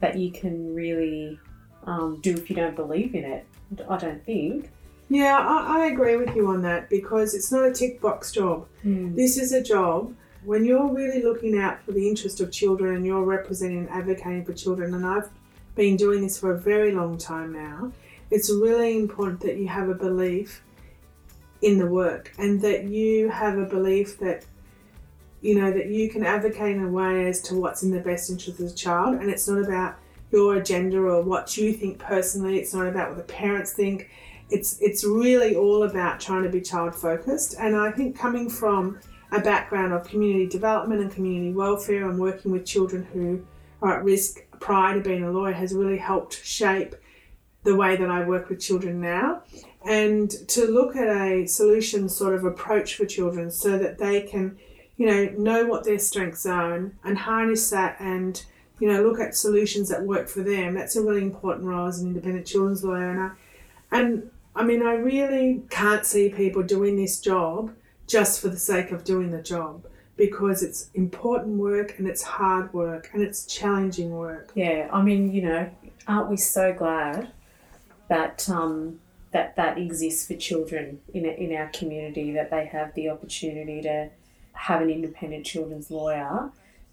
that 0.00 0.18
you 0.18 0.32
can 0.32 0.74
really 0.74 1.38
um, 1.84 2.20
do 2.20 2.34
if 2.34 2.50
you 2.50 2.56
don't 2.56 2.76
believe 2.76 3.14
in 3.14 3.24
it. 3.24 3.46
I 3.88 3.96
don't 3.96 4.24
think. 4.24 4.70
Yeah, 5.08 5.38
I, 5.38 5.80
I 5.82 5.86
agree 5.86 6.16
with 6.16 6.34
you 6.34 6.48
on 6.48 6.62
that 6.62 6.90
because 6.90 7.34
it's 7.34 7.50
not 7.50 7.64
a 7.64 7.72
tick 7.72 8.00
box 8.00 8.32
job. 8.32 8.66
Mm. 8.84 9.14
This 9.14 9.38
is 9.38 9.52
a 9.52 9.62
job 9.62 10.14
when 10.44 10.64
you're 10.64 10.92
really 10.92 11.22
looking 11.22 11.58
out 11.58 11.82
for 11.82 11.92
the 11.92 12.08
interest 12.08 12.40
of 12.40 12.52
children 12.52 12.96
and 12.96 13.06
you're 13.06 13.22
representing 13.22 13.78
and 13.78 13.90
advocating 13.90 14.44
for 14.44 14.52
children. 14.52 14.94
And 14.94 15.06
I've 15.06 15.30
been 15.78 15.96
doing 15.96 16.20
this 16.20 16.38
for 16.38 16.52
a 16.52 16.58
very 16.58 16.92
long 16.92 17.16
time 17.16 17.52
now, 17.52 17.92
it's 18.30 18.50
really 18.50 18.98
important 18.98 19.40
that 19.40 19.56
you 19.56 19.68
have 19.68 19.88
a 19.88 19.94
belief 19.94 20.62
in 21.62 21.78
the 21.78 21.86
work 21.86 22.32
and 22.36 22.60
that 22.60 22.84
you 22.84 23.30
have 23.30 23.56
a 23.56 23.64
belief 23.64 24.18
that 24.18 24.44
you 25.40 25.54
know 25.54 25.70
that 25.72 25.86
you 25.86 26.10
can 26.10 26.24
advocate 26.24 26.76
in 26.76 26.84
a 26.84 26.90
way 26.90 27.28
as 27.28 27.40
to 27.40 27.54
what's 27.54 27.84
in 27.84 27.92
the 27.92 28.00
best 28.00 28.28
interest 28.28 28.58
of 28.60 28.68
the 28.68 28.74
child. 28.74 29.20
And 29.20 29.30
it's 29.30 29.46
not 29.48 29.62
about 29.62 29.96
your 30.32 30.56
agenda 30.56 30.98
or 30.98 31.22
what 31.22 31.56
you 31.56 31.72
think 31.72 31.98
personally. 32.00 32.58
It's 32.58 32.74
not 32.74 32.88
about 32.88 33.10
what 33.10 33.16
the 33.16 33.32
parents 33.32 33.72
think. 33.72 34.10
It's 34.50 34.80
it's 34.80 35.04
really 35.04 35.54
all 35.54 35.84
about 35.84 36.18
trying 36.18 36.42
to 36.42 36.48
be 36.48 36.60
child 36.60 36.94
focused 36.94 37.54
and 37.58 37.76
i 37.76 37.90
think 37.90 38.18
coming 38.18 38.48
from 38.48 38.98
a 39.30 39.40
background 39.40 39.92
of 39.92 40.08
community 40.08 40.46
development 40.46 41.02
and 41.02 41.12
community 41.12 41.52
welfare 41.52 42.08
and 42.08 42.18
working 42.18 42.50
with 42.50 42.64
children 42.64 43.06
who 43.12 43.44
are 43.82 43.98
at 43.98 44.04
risk 44.04 44.40
prior 44.60 44.94
to 44.94 45.00
being 45.00 45.24
a 45.24 45.30
lawyer 45.30 45.52
has 45.52 45.72
really 45.72 45.98
helped 45.98 46.44
shape 46.44 46.94
the 47.64 47.76
way 47.76 47.96
that 47.96 48.10
I 48.10 48.24
work 48.24 48.48
with 48.48 48.60
children 48.60 49.00
now. 49.00 49.42
And 49.84 50.30
to 50.48 50.66
look 50.66 50.96
at 50.96 51.08
a 51.08 51.46
solution 51.46 52.08
sort 52.08 52.34
of 52.34 52.44
approach 52.44 52.94
for 52.94 53.06
children 53.06 53.50
so 53.50 53.78
that 53.78 53.98
they 53.98 54.22
can 54.22 54.58
you 54.96 55.06
know 55.06 55.26
know 55.38 55.64
what 55.64 55.84
their 55.84 55.98
strengths 55.98 56.44
are 56.44 56.74
and, 56.74 56.94
and 57.04 57.16
harness 57.16 57.70
that 57.70 57.96
and 58.00 58.44
you 58.80 58.92
know 58.92 59.02
look 59.02 59.20
at 59.20 59.34
solutions 59.34 59.88
that 59.88 60.02
work 60.02 60.28
for 60.28 60.42
them. 60.42 60.74
That's 60.74 60.96
a 60.96 61.02
really 61.02 61.22
important 61.22 61.66
role 61.66 61.86
as 61.86 62.00
an 62.00 62.08
independent 62.08 62.46
children's 62.46 62.84
lawyer. 62.84 63.10
And 63.10 63.20
I, 63.20 63.30
and 63.98 64.30
I 64.54 64.64
mean 64.64 64.82
I 64.82 64.94
really 64.94 65.62
can't 65.70 66.04
see 66.04 66.28
people 66.28 66.62
doing 66.62 66.96
this 66.96 67.20
job 67.20 67.72
just 68.06 68.40
for 68.40 68.48
the 68.48 68.58
sake 68.58 68.90
of 68.90 69.04
doing 69.04 69.30
the 69.30 69.42
job 69.42 69.84
because 70.18 70.62
it's 70.62 70.90
important 70.94 71.56
work 71.56 71.94
and 71.96 72.06
it's 72.06 72.22
hard 72.22 72.74
work 72.74 73.08
and 73.14 73.22
it's 73.22 73.46
challenging 73.46 74.10
work. 74.10 74.50
Yeah, 74.54 74.90
I 74.92 75.00
mean, 75.00 75.32
you 75.32 75.42
know, 75.42 75.70
aren't 76.06 76.28
we 76.28 76.36
so 76.36 76.74
glad 76.74 77.32
that 78.08 78.46
um, 78.50 78.98
that 79.30 79.56
that 79.56 79.78
exists 79.78 80.26
for 80.26 80.34
children 80.34 81.00
in 81.14 81.24
in 81.24 81.54
our 81.56 81.68
community 81.68 82.32
that 82.32 82.50
they 82.50 82.66
have 82.66 82.92
the 82.94 83.08
opportunity 83.08 83.80
to 83.82 84.10
have 84.52 84.82
an 84.82 84.90
independent 84.90 85.46
children's 85.46 85.90
lawyer 85.90 86.50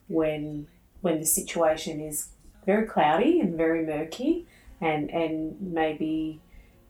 when 0.07 0.68
when 1.01 1.19
the 1.19 1.25
situation 1.25 2.00
is 2.00 2.30
very 2.66 2.86
cloudy 2.86 3.39
and 3.39 3.57
very 3.57 3.83
murky 3.86 4.45
and 4.81 5.10
and 5.10 5.60
maybe 5.60 6.39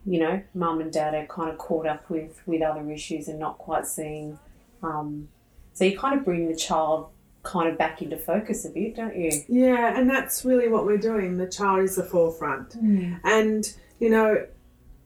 you 0.06 0.20
know 0.20 0.42
mum 0.54 0.82
and 0.82 0.92
dad 0.92 1.14
are 1.14 1.26
kind 1.28 1.50
of 1.50 1.58
caught 1.58 1.86
up 1.86 2.10
with 2.10 2.42
with 2.46 2.62
other 2.62 2.92
issues 2.92 3.28
and 3.30 3.40
not 3.40 3.58
quite 3.58 3.86
seeing 3.86 4.38
um, 4.84 5.28
so 5.76 5.84
you 5.84 5.98
kind 5.98 6.18
of 6.18 6.26
bring 6.26 6.48
the 6.48 6.56
child 6.56 7.10
kind 7.44 7.70
of 7.70 7.78
back 7.78 8.02
into 8.02 8.18
focus 8.18 8.66
a 8.66 8.70
bit, 8.70 8.96
don't 8.96 9.16
you? 9.16 9.30
Yeah, 9.48 10.00
and 10.00 10.10
that's 10.10 10.46
really 10.46 10.70
what 10.70 10.86
we're 10.86 10.98
doing. 10.98 11.38
The 11.38 11.48
child 11.48 11.84
is 11.84 11.98
the 11.98 12.04
forefront. 12.04 12.82
Mm. 12.82 13.20
And, 13.26 13.74
you 14.00 14.10
know, 14.10 14.48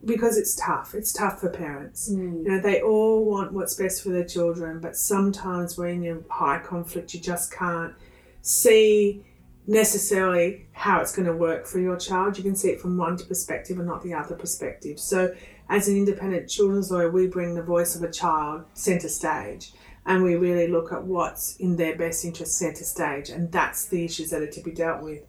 because 0.04 0.38
it's 0.38 0.54
tough, 0.54 0.94
it's 0.94 1.12
tough 1.12 1.40
for 1.40 1.50
parents. 1.50 2.08
Mm. 2.08 2.44
You 2.44 2.50
know, 2.52 2.60
they 2.60 2.80
all 2.80 3.24
want 3.24 3.52
what's 3.52 3.74
best 3.74 4.04
for 4.04 4.10
their 4.10 4.24
children, 4.24 4.78
but 4.80 4.96
sometimes 4.96 5.76
when 5.76 6.04
you're 6.04 6.18
in 6.18 6.24
high 6.30 6.60
conflict, 6.60 7.14
you 7.14 7.20
just 7.20 7.52
can't 7.52 7.92
see 8.40 9.24
necessarily 9.66 10.66
how 10.72 11.00
it's 11.00 11.14
going 11.14 11.26
to 11.26 11.36
work 11.36 11.66
for 11.66 11.80
your 11.80 11.96
child. 11.96 12.38
You 12.38 12.44
can 12.44 12.54
see 12.54 12.70
it 12.70 12.80
from 12.80 12.96
one 12.96 13.18
perspective 13.18 13.76
and 13.78 13.88
not 13.88 14.04
the 14.04 14.14
other 14.14 14.36
perspective. 14.36 15.00
So, 15.00 15.34
as 15.68 15.88
an 15.88 15.96
independent 15.96 16.48
children's 16.48 16.90
lawyer, 16.90 17.10
we 17.10 17.26
bring 17.26 17.54
the 17.54 17.62
voice 17.62 17.94
of 17.94 18.02
a 18.02 18.10
child 18.10 18.64
centre 18.74 19.08
stage 19.08 19.72
and 20.06 20.22
we 20.22 20.34
really 20.34 20.66
look 20.66 20.92
at 20.92 21.04
what's 21.04 21.56
in 21.56 21.76
their 21.76 21.96
best 21.96 22.24
interest 22.24 22.58
centre 22.58 22.84
stage, 22.84 23.30
and 23.30 23.52
that's 23.52 23.86
the 23.86 24.04
issues 24.04 24.30
that 24.30 24.42
are 24.42 24.46
to 24.50 24.60
be 24.62 24.70
dealt 24.72 25.02
with. 25.02 25.22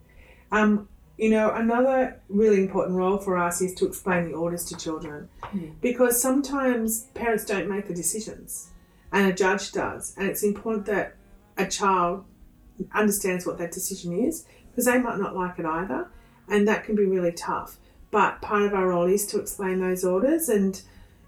Um, 0.51 0.87
you 1.17 1.29
know, 1.29 1.51
another 1.51 2.19
really 2.29 2.61
important 2.61 2.97
role 2.97 3.17
for 3.17 3.37
us 3.37 3.61
is 3.61 3.75
to 3.75 3.85
explain 3.85 4.25
the 4.25 4.33
orders 4.33 4.65
to 4.65 4.77
children 4.77 5.29
Mm. 5.53 5.73
because 5.81 6.21
sometimes 6.21 7.07
parents 7.13 7.43
don't 7.45 7.69
make 7.69 7.87
the 7.87 7.93
decisions 7.93 8.69
and 9.11 9.27
a 9.27 9.33
judge 9.33 9.71
does, 9.73 10.15
and 10.17 10.27
it's 10.27 10.41
important 10.43 10.85
that 10.85 11.15
a 11.57 11.65
child 11.67 12.23
understands 12.93 13.45
what 13.45 13.57
that 13.57 13.71
decision 13.71 14.13
is 14.13 14.45
because 14.69 14.85
they 14.85 14.97
might 14.97 15.19
not 15.19 15.35
like 15.35 15.59
it 15.59 15.65
either, 15.65 16.07
and 16.47 16.67
that 16.67 16.85
can 16.85 16.95
be 16.95 17.05
really 17.05 17.33
tough. 17.33 17.77
But 18.09 18.41
part 18.41 18.63
of 18.63 18.73
our 18.73 18.87
role 18.87 19.05
is 19.07 19.25
to 19.27 19.39
explain 19.39 19.79
those 19.79 20.03
orders 20.05 20.49
and, 20.49 20.81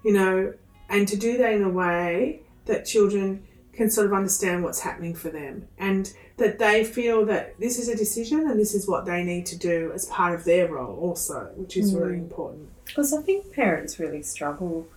you 0.03 0.13
know, 0.13 0.53
and 0.89 1.07
to 1.07 1.17
do 1.17 1.38
that 1.38 1.53
in 1.53 1.63
a 1.63 1.69
way 1.69 2.41
that 2.65 2.86
children 2.86 3.43
can 3.74 3.89
sort 3.89 4.05
of 4.05 4.13
understand 4.13 4.63
what's 4.63 4.79
happening 4.79 5.15
for 5.15 5.29
them 5.29 5.67
and 5.79 6.13
that 6.38 6.60
they 6.60 6.84
feel 6.84 7.25
that 7.25 7.60
this 7.60 7.79
is 7.79 7.89
a 7.89 7.96
decision 7.96 8.48
and 8.48 8.60
this 8.60 8.74
is 8.74 8.88
what 8.88 9.05
they 9.05 9.24
need 9.24 9.46
to 9.48 9.58
do 9.58 9.91
as 9.93 10.05
part 10.05 10.34
of 10.34 10.46
their 10.46 10.72
role 10.72 10.96
also, 11.00 11.51
which 11.55 11.75
is 11.75 11.93
really 11.93 12.17
important. 12.17 12.70
Because 12.86 13.13
I 13.13 13.22
think 13.22 13.51
parents 13.51 14.00
really 14.00 14.22
struggle 14.22 14.88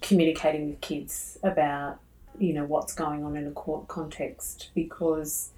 communicating 0.00 0.70
with 0.70 0.80
kids 0.80 1.38
about, 1.42 1.98
you 2.38 2.52
know, 2.52 2.64
what's 2.64 2.94
going 2.94 3.24
on 3.24 3.36
in 3.36 3.46
a 3.46 3.52
court 3.52 3.86
context 3.86 4.70
because 4.74 5.50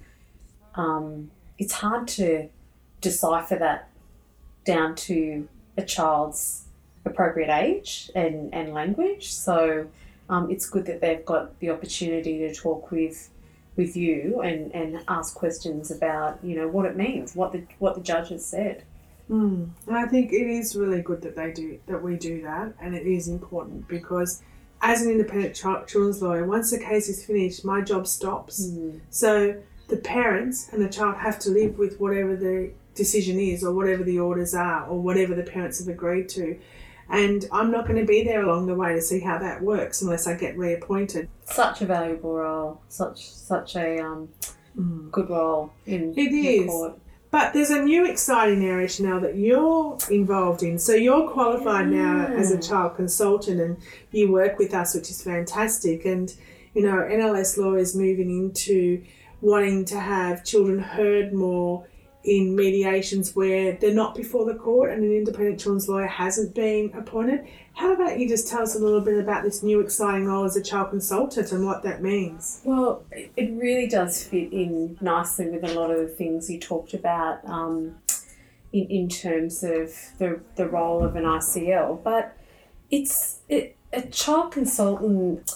um, 0.74 1.30
it's 1.58 1.72
hard 1.72 2.08
to 2.08 2.48
decipher 3.00 3.56
that 3.56 3.88
down 4.64 4.94
to 4.94 5.48
a 5.76 5.82
child's 5.82 6.64
appropriate 7.04 7.50
age 7.50 8.10
and, 8.14 8.52
and 8.54 8.72
language. 8.72 9.32
So 9.32 9.88
um, 10.32 10.50
it's 10.50 10.68
good 10.68 10.86
that 10.86 11.00
they've 11.02 11.24
got 11.24 11.58
the 11.60 11.70
opportunity 11.70 12.38
to 12.38 12.54
talk 12.54 12.90
with 12.90 13.28
with 13.74 13.96
you 13.96 14.40
and, 14.42 14.74
and 14.74 15.02
ask 15.08 15.34
questions 15.34 15.90
about 15.90 16.38
you 16.42 16.56
know 16.56 16.68
what 16.68 16.86
it 16.86 16.96
means, 16.96 17.36
what 17.36 17.52
the 17.52 17.64
what 17.78 17.94
the 17.94 18.00
judge 18.00 18.30
has 18.30 18.44
said. 18.44 18.84
Mm. 19.30 19.70
And 19.86 19.96
I 19.96 20.06
think 20.06 20.32
it 20.32 20.46
is 20.46 20.74
really 20.74 21.02
good 21.02 21.22
that 21.22 21.36
they 21.36 21.52
do 21.52 21.78
that 21.86 22.02
we 22.02 22.16
do 22.16 22.42
that, 22.42 22.72
and 22.80 22.94
it 22.94 23.06
is 23.06 23.28
important 23.28 23.86
because 23.88 24.42
as 24.80 25.02
an 25.02 25.10
independent 25.10 25.54
child, 25.54 25.86
children's 25.86 26.22
lawyer, 26.22 26.44
once 26.44 26.70
the 26.70 26.78
case 26.78 27.08
is 27.08 27.24
finished, 27.24 27.64
my 27.64 27.82
job 27.82 28.06
stops. 28.06 28.72
So 29.10 29.62
the 29.88 29.96
parents 29.98 30.70
and 30.72 30.82
the 30.82 30.88
child 30.88 31.16
have 31.18 31.38
to 31.40 31.50
live 31.50 31.78
with 31.78 32.00
whatever 32.00 32.34
the 32.36 32.72
decision 32.94 33.38
is, 33.38 33.62
or 33.62 33.72
whatever 33.74 34.02
the 34.02 34.18
orders 34.18 34.54
are, 34.54 34.86
or 34.86 34.98
whatever 35.00 35.34
the 35.34 35.44
parents 35.44 35.78
have 35.78 35.88
agreed 35.88 36.28
to. 36.30 36.58
And 37.08 37.46
I'm 37.52 37.70
not 37.70 37.86
going 37.86 38.00
to 38.00 38.06
be 38.06 38.24
there 38.24 38.42
along 38.42 38.66
the 38.66 38.74
way 38.74 38.94
to 38.94 39.02
see 39.02 39.20
how 39.20 39.38
that 39.38 39.62
works 39.62 40.02
unless 40.02 40.26
I 40.26 40.34
get 40.34 40.56
reappointed. 40.56 41.28
Such 41.44 41.82
a 41.82 41.86
valuable 41.86 42.34
role, 42.34 42.80
such 42.88 43.28
such 43.30 43.76
a 43.76 43.98
um, 44.00 44.28
good 45.10 45.28
role 45.28 45.72
in 45.86 46.14
It 46.16 46.32
is. 46.32 46.66
court. 46.70 46.98
But 47.30 47.54
there's 47.54 47.70
a 47.70 47.82
new 47.82 48.04
exciting 48.04 48.62
area, 48.62 48.86
Chanel, 48.86 49.18
that 49.20 49.36
you're 49.36 49.96
involved 50.10 50.62
in. 50.62 50.78
So 50.78 50.92
you're 50.92 51.30
qualified 51.30 51.88
now 51.88 52.26
as 52.26 52.50
a 52.50 52.60
child 52.60 52.96
consultant 52.96 53.58
and 53.58 53.78
you 54.10 54.30
work 54.30 54.58
with 54.58 54.74
us, 54.74 54.94
which 54.94 55.08
is 55.08 55.22
fantastic. 55.22 56.04
And, 56.04 56.34
you 56.74 56.82
know, 56.82 56.96
NLS 56.96 57.56
law 57.56 57.72
is 57.72 57.96
moving 57.96 58.30
into 58.30 59.02
wanting 59.40 59.86
to 59.86 59.98
have 59.98 60.44
children 60.44 60.78
heard 60.78 61.32
more 61.32 61.86
in 62.24 62.54
mediations 62.54 63.34
where 63.34 63.72
they're 63.72 63.94
not 63.94 64.14
before 64.14 64.44
the 64.44 64.54
court 64.54 64.92
and 64.92 65.02
an 65.02 65.12
independent 65.12 65.58
children's 65.58 65.88
lawyer 65.88 66.06
hasn't 66.06 66.54
been 66.54 66.92
appointed. 66.94 67.44
How 67.74 67.92
about 67.92 68.18
you 68.18 68.28
just 68.28 68.48
tell 68.48 68.62
us 68.62 68.76
a 68.76 68.78
little 68.78 69.00
bit 69.00 69.18
about 69.18 69.42
this 69.42 69.62
new 69.62 69.80
exciting 69.80 70.26
role 70.26 70.44
as 70.44 70.56
a 70.56 70.62
child 70.62 70.90
consultant 70.90 71.50
and 71.50 71.66
what 71.66 71.82
that 71.82 72.02
means? 72.02 72.60
Well, 72.64 73.04
it 73.10 73.52
really 73.52 73.88
does 73.88 74.22
fit 74.22 74.52
in 74.52 74.98
nicely 75.00 75.48
with 75.48 75.64
a 75.64 75.74
lot 75.74 75.90
of 75.90 75.98
the 75.98 76.08
things 76.08 76.48
you 76.48 76.60
talked 76.60 76.94
about 76.94 77.44
um, 77.44 77.96
in, 78.72 78.86
in 78.86 79.08
terms 79.08 79.64
of 79.64 79.92
the, 80.18 80.40
the 80.56 80.68
role 80.68 81.02
of 81.02 81.16
an 81.16 81.24
ICL. 81.24 82.04
But 82.04 82.36
it's 82.90 83.40
it, 83.48 83.76
a 83.92 84.02
child 84.02 84.52
consultant, 84.52 85.50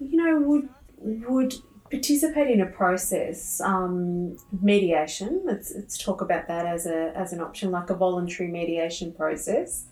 you 0.00 0.16
know, 0.16 0.38
would 0.40 0.68
would 1.02 1.54
participate 1.90 2.50
in 2.50 2.60
a 2.60 2.66
process, 2.66 3.60
um, 3.60 4.36
mediation. 4.62 5.42
Let's, 5.44 5.72
let's 5.74 5.98
talk 5.98 6.20
about 6.20 6.48
that 6.48 6.66
as 6.66 6.86
a 6.86 7.12
as 7.16 7.32
an 7.32 7.40
option, 7.40 7.70
like 7.70 7.90
a 7.90 7.94
voluntary 7.94 8.50
mediation 8.50 9.12
process, 9.12 9.86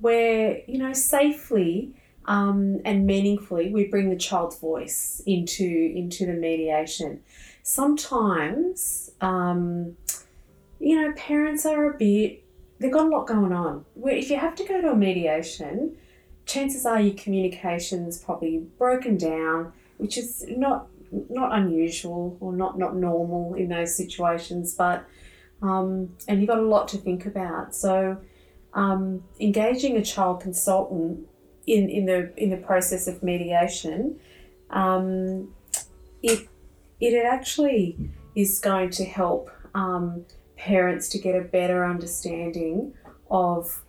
where 0.00 0.60
you 0.66 0.78
know 0.78 0.92
safely 0.92 1.94
um, 2.28 2.82
and 2.84 3.06
meaningfully, 3.06 3.70
we 3.72 3.86
bring 3.86 4.10
the 4.10 4.16
child's 4.16 4.58
voice 4.58 5.22
into 5.26 5.64
into 5.64 6.26
the 6.26 6.34
mediation. 6.34 7.20
Sometimes, 7.62 9.10
um, 9.22 9.96
you 10.78 10.94
know, 10.94 11.12
parents 11.16 11.64
are 11.64 11.90
a 11.90 11.96
bit 11.96 12.44
they've 12.78 12.92
got 12.92 13.06
a 13.06 13.08
lot 13.08 13.26
going 13.26 13.52
on. 13.52 13.86
Where 13.94 14.14
if 14.14 14.30
you 14.30 14.36
have 14.36 14.54
to 14.56 14.64
go 14.64 14.80
to 14.82 14.90
a 14.90 14.96
mediation, 14.96 15.96
chances 16.44 16.84
are 16.84 17.00
your 17.00 17.14
communication's 17.14 18.18
probably 18.18 18.58
broken 18.76 19.16
down, 19.16 19.72
which 19.96 20.18
is 20.18 20.44
not 20.48 20.88
not 21.10 21.56
unusual 21.56 22.36
or 22.40 22.52
not 22.52 22.78
not 22.78 22.96
normal 22.96 23.54
in 23.54 23.68
those 23.68 23.96
situations, 23.96 24.74
but 24.74 25.04
um, 25.62 26.14
and 26.28 26.40
you've 26.40 26.48
got 26.48 26.58
a 26.58 26.62
lot 26.62 26.88
to 26.88 26.98
think 26.98 27.26
about. 27.26 27.74
So, 27.74 28.18
um, 28.74 29.24
engaging 29.40 29.96
a 29.96 30.04
child 30.04 30.40
consultant 30.40 31.26
in, 31.66 31.88
in 31.88 32.06
the 32.06 32.32
in 32.36 32.50
the 32.50 32.56
process 32.56 33.06
of 33.06 33.22
mediation, 33.22 34.18
um, 34.70 35.54
it 36.22 36.48
it 37.00 37.24
actually 37.24 38.10
is 38.34 38.58
going 38.60 38.90
to 38.90 39.04
help 39.04 39.50
um, 39.74 40.24
parents 40.56 41.08
to 41.10 41.18
get 41.18 41.34
a 41.34 41.40
better 41.40 41.84
understanding 41.84 42.92
of 43.30 43.82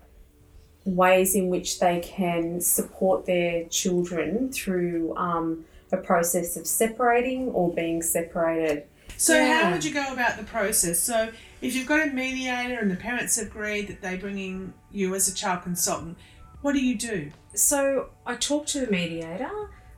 ways 0.85 1.35
in 1.35 1.49
which 1.49 1.79
they 1.79 1.99
can 1.99 2.61
support 2.61 3.25
their 3.25 3.65
children 3.65 4.51
through 4.51 5.15
um, 5.17 5.65
a 5.91 5.98
process 5.98 6.58
of 6.58 6.67
separating 6.67 7.50
or 7.50 7.74
being 7.74 8.01
separated. 8.01 8.86
So 9.17 9.43
how 9.46 9.72
would 9.72 9.84
you 9.84 9.93
go 9.93 10.13
about 10.13 10.38
the 10.38 10.43
process? 10.43 11.00
So 11.00 11.29
if 11.62 11.75
you've 11.75 11.88
got 11.88 12.08
a 12.08 12.12
mediator 12.12 12.79
and 12.79 12.89
the 12.89 12.96
parents 12.96 13.38
agree 13.38 13.81
that 13.81 14.01
they're 14.01 14.17
bringing 14.17 14.74
you 14.91 15.13
as 15.13 15.27
a 15.27 15.34
child 15.36 15.63
consultant, 15.63 16.17
what 16.62 16.74
do 16.74 16.79
you 16.79 16.98
do? 16.98 17.31
So 17.53 18.10
I 18.25 18.36
talk 18.36 18.65
to 18.67 18.86
the 18.86 18.91
mediator. 18.91 19.51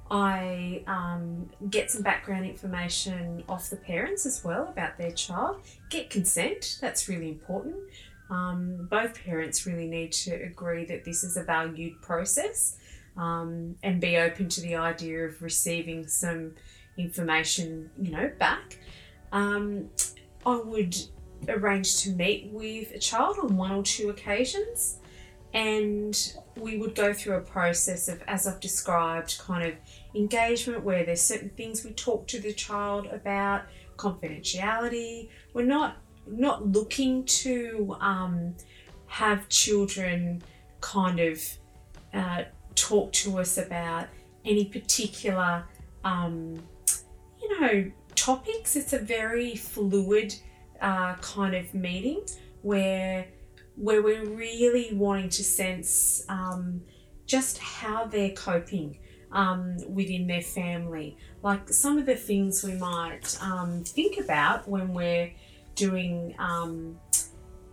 I 0.09 0.83
um, 0.87 1.49
get 1.69 1.91
some 1.91 2.01
background 2.01 2.45
information 2.45 3.43
off 3.47 3.69
the 3.69 3.77
parents 3.77 4.25
as 4.25 4.43
well 4.43 4.67
about 4.67 4.97
their 4.97 5.11
child. 5.11 5.61
Get 5.89 6.09
consent. 6.09 6.79
That's 6.81 7.07
really 7.07 7.29
important. 7.29 7.75
Um, 8.29 8.87
both 8.89 9.23
parents 9.23 9.65
really 9.65 9.87
need 9.87 10.11
to 10.13 10.31
agree 10.31 10.85
that 10.85 11.05
this 11.05 11.23
is 11.23 11.37
a 11.37 11.43
valued 11.43 12.01
process 12.01 12.77
um, 13.17 13.75
and 13.83 13.99
be 13.99 14.17
open 14.17 14.49
to 14.49 14.61
the 14.61 14.75
idea 14.75 15.25
of 15.25 15.41
receiving 15.41 16.07
some 16.07 16.55
information, 16.97 17.89
you 18.01 18.11
know, 18.11 18.31
back. 18.39 18.79
Um, 19.31 19.89
I 20.45 20.55
would 20.55 20.95
arrange 21.47 21.97
to 22.03 22.11
meet 22.11 22.49
with 22.51 22.91
a 22.91 22.99
child 22.99 23.37
on 23.41 23.57
one 23.57 23.71
or 23.71 23.83
two 23.83 24.09
occasions 24.09 24.99
and 25.53 26.33
we 26.55 26.77
would 26.77 26.95
go 26.95 27.13
through 27.13 27.35
a 27.35 27.41
process 27.41 28.07
of, 28.07 28.21
as 28.27 28.47
I've 28.47 28.59
described, 28.59 29.37
kind 29.39 29.67
of 29.67 29.75
engagement 30.15 30.83
where 30.83 31.03
there's 31.03 31.21
certain 31.21 31.49
things 31.49 31.83
we 31.83 31.91
talk 31.91 32.27
to 32.27 32.39
the 32.39 32.53
child 32.53 33.07
about, 33.07 33.63
confidentiality. 33.97 35.29
We're 35.53 35.65
not 35.65 35.97
not 36.27 36.67
looking 36.67 37.25
to 37.25 37.97
um, 37.99 38.55
have 39.07 39.49
children 39.49 40.41
kind 40.79 41.19
of 41.19 41.41
uh, 42.13 42.43
talk 42.81 43.11
to 43.13 43.39
us 43.39 43.57
about 43.57 44.07
any 44.43 44.65
particular, 44.65 45.65
um, 46.03 46.61
you 47.41 47.59
know, 47.59 47.91
topics. 48.15 48.75
It's 48.75 48.93
a 48.93 48.99
very 48.99 49.55
fluid 49.55 50.33
uh, 50.81 51.15
kind 51.15 51.55
of 51.55 51.73
meeting 51.73 52.25
where 52.63 53.27
where 53.75 54.01
we're 54.01 54.25
really 54.25 54.89
wanting 54.93 55.29
to 55.29 55.43
sense 55.43 56.23
um, 56.27 56.81
just 57.25 57.57
how 57.57 58.05
they're 58.05 58.31
coping 58.31 58.97
um, 59.31 59.77
within 59.87 60.27
their 60.27 60.41
family. 60.41 61.17
Like 61.41 61.69
some 61.69 61.97
of 61.97 62.05
the 62.05 62.15
things 62.15 62.63
we 62.63 62.73
might 62.73 63.37
um, 63.41 63.83
think 63.83 64.19
about 64.19 64.67
when 64.67 64.93
we're 64.93 65.31
doing, 65.75 66.35
um, 66.37 66.99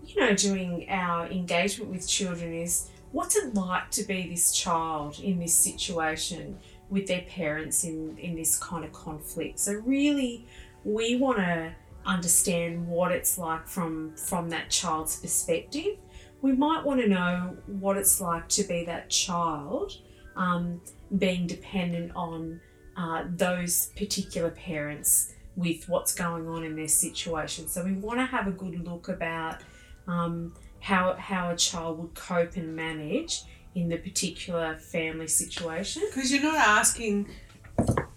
you 0.04 0.20
know, 0.20 0.34
doing 0.34 0.88
our 0.88 1.26
engagement 1.26 1.90
with 1.90 2.08
children 2.08 2.54
is 2.54 2.88
what's 3.12 3.36
it 3.36 3.54
like 3.54 3.90
to 3.92 4.02
be 4.04 4.28
this 4.28 4.52
child 4.52 5.18
in 5.20 5.38
this 5.38 5.54
situation 5.54 6.58
with 6.90 7.06
their 7.06 7.22
parents 7.22 7.84
in, 7.84 8.16
in 8.18 8.34
this 8.34 8.58
kind 8.58 8.84
of 8.84 8.92
conflict. 8.92 9.58
So 9.58 9.74
really, 9.74 10.46
we 10.84 11.16
want 11.16 11.38
to 11.38 11.72
understand 12.06 12.86
what 12.86 13.12
it's 13.12 13.36
like 13.36 13.66
from 13.66 14.14
from 14.16 14.48
that 14.50 14.70
child's 14.70 15.20
perspective. 15.20 15.98
We 16.40 16.52
might 16.52 16.84
want 16.84 17.00
to 17.00 17.08
know 17.08 17.56
what 17.66 17.96
it's 17.96 18.20
like 18.20 18.48
to 18.50 18.62
be 18.62 18.84
that 18.84 19.10
child, 19.10 19.98
um, 20.36 20.80
being 21.18 21.46
dependent 21.46 22.12
on 22.14 22.60
uh, 22.96 23.24
those 23.28 23.86
particular 23.96 24.50
parents 24.50 25.34
with 25.56 25.88
what's 25.88 26.14
going 26.14 26.48
on 26.48 26.62
in 26.62 26.76
their 26.76 26.88
situation. 26.88 27.66
So 27.66 27.84
we 27.84 27.92
want 27.92 28.20
to 28.20 28.24
have 28.24 28.46
a 28.46 28.52
good 28.52 28.86
look 28.86 29.08
about 29.08 29.60
um, 30.06 30.54
how 30.80 31.14
how 31.14 31.50
a 31.50 31.56
child 31.56 31.98
would 31.98 32.14
cope 32.14 32.56
and 32.56 32.74
manage 32.74 33.42
in 33.74 33.88
the 33.88 33.96
particular 33.96 34.76
family 34.76 35.28
situation. 35.28 36.02
Because 36.08 36.32
you're 36.32 36.42
not 36.42 36.56
asking 36.56 37.28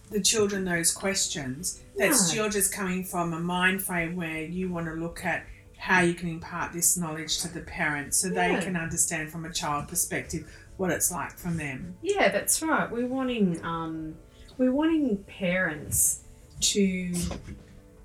the 0.09 0.21
children 0.21 0.65
those 0.65 0.91
questions. 0.91 1.81
That's 1.97 2.29
No. 2.35 2.43
you're 2.43 2.51
just 2.51 2.73
coming 2.73 3.03
from 3.03 3.33
a 3.33 3.39
mind 3.39 3.81
frame 3.83 4.15
where 4.15 4.41
you 4.41 4.69
want 4.69 4.87
to 4.87 4.93
look 4.93 5.23
at 5.23 5.45
how 5.77 6.01
you 6.01 6.13
can 6.13 6.29
impart 6.29 6.73
this 6.73 6.95
knowledge 6.97 7.39
to 7.41 7.47
the 7.47 7.61
parents 7.61 8.17
so 8.17 8.29
they 8.29 8.55
can 8.61 8.75
understand 8.75 9.31
from 9.31 9.45
a 9.45 9.51
child 9.51 9.87
perspective 9.87 10.47
what 10.77 10.91
it's 10.91 11.11
like 11.11 11.37
from 11.37 11.57
them. 11.57 11.95
Yeah, 12.01 12.29
that's 12.29 12.61
right. 12.61 12.89
We're 12.91 13.07
wanting 13.07 13.63
um, 13.63 14.15
we're 14.57 14.71
wanting 14.71 15.17
parents 15.27 16.23
to 16.61 17.13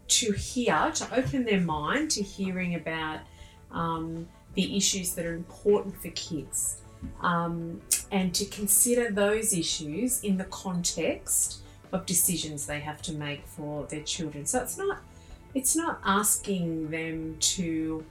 to 0.08 0.32
hear, 0.32 0.90
to 0.94 1.14
open 1.18 1.44
their 1.44 1.60
mind 1.60 2.10
to 2.12 2.22
hearing 2.22 2.76
about 2.76 3.20
um, 3.72 4.28
the 4.56 4.76
issues 4.76 5.14
that 5.14 5.24
are 5.24 5.34
important 5.34 5.96
for 6.02 6.10
kids, 6.10 6.78
um, 7.20 7.80
and 8.10 8.34
to 8.34 8.44
consider 8.46 9.10
those 9.10 9.52
issues 9.52 10.24
in 10.24 10.36
the 10.36 10.44
context 10.46 11.60
of 11.92 12.04
decisions 12.06 12.66
they 12.66 12.80
have 12.80 13.00
to 13.02 13.12
make 13.12 13.46
for 13.46 13.86
their 13.86 14.02
children. 14.02 14.44
So 14.44 14.60
it's 14.60 14.76
not 14.76 14.98
it's 15.54 15.74
not 15.74 16.00
asking 16.04 16.90
them 16.90 17.36
to 17.40 18.04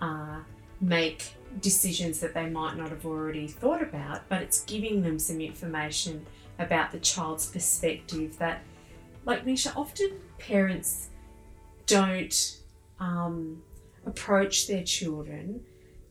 uh, 0.00 0.38
make 0.80 1.34
decisions 1.60 2.18
that 2.20 2.34
they 2.34 2.48
might 2.48 2.76
not 2.76 2.88
have 2.90 3.06
already 3.06 3.46
thought 3.46 3.82
about, 3.82 4.28
but 4.28 4.42
it's 4.42 4.64
giving 4.64 5.02
them 5.02 5.18
some 5.18 5.40
information 5.40 6.26
about 6.58 6.90
the 6.90 6.98
child's 6.98 7.46
perspective 7.46 8.36
that, 8.38 8.62
like 9.24 9.44
Neisha, 9.44 9.76
often 9.76 10.10
parents 10.38 11.10
don't 11.86 12.58
um, 12.98 13.62
approach 14.06 14.66
their 14.66 14.82
children 14.82 15.60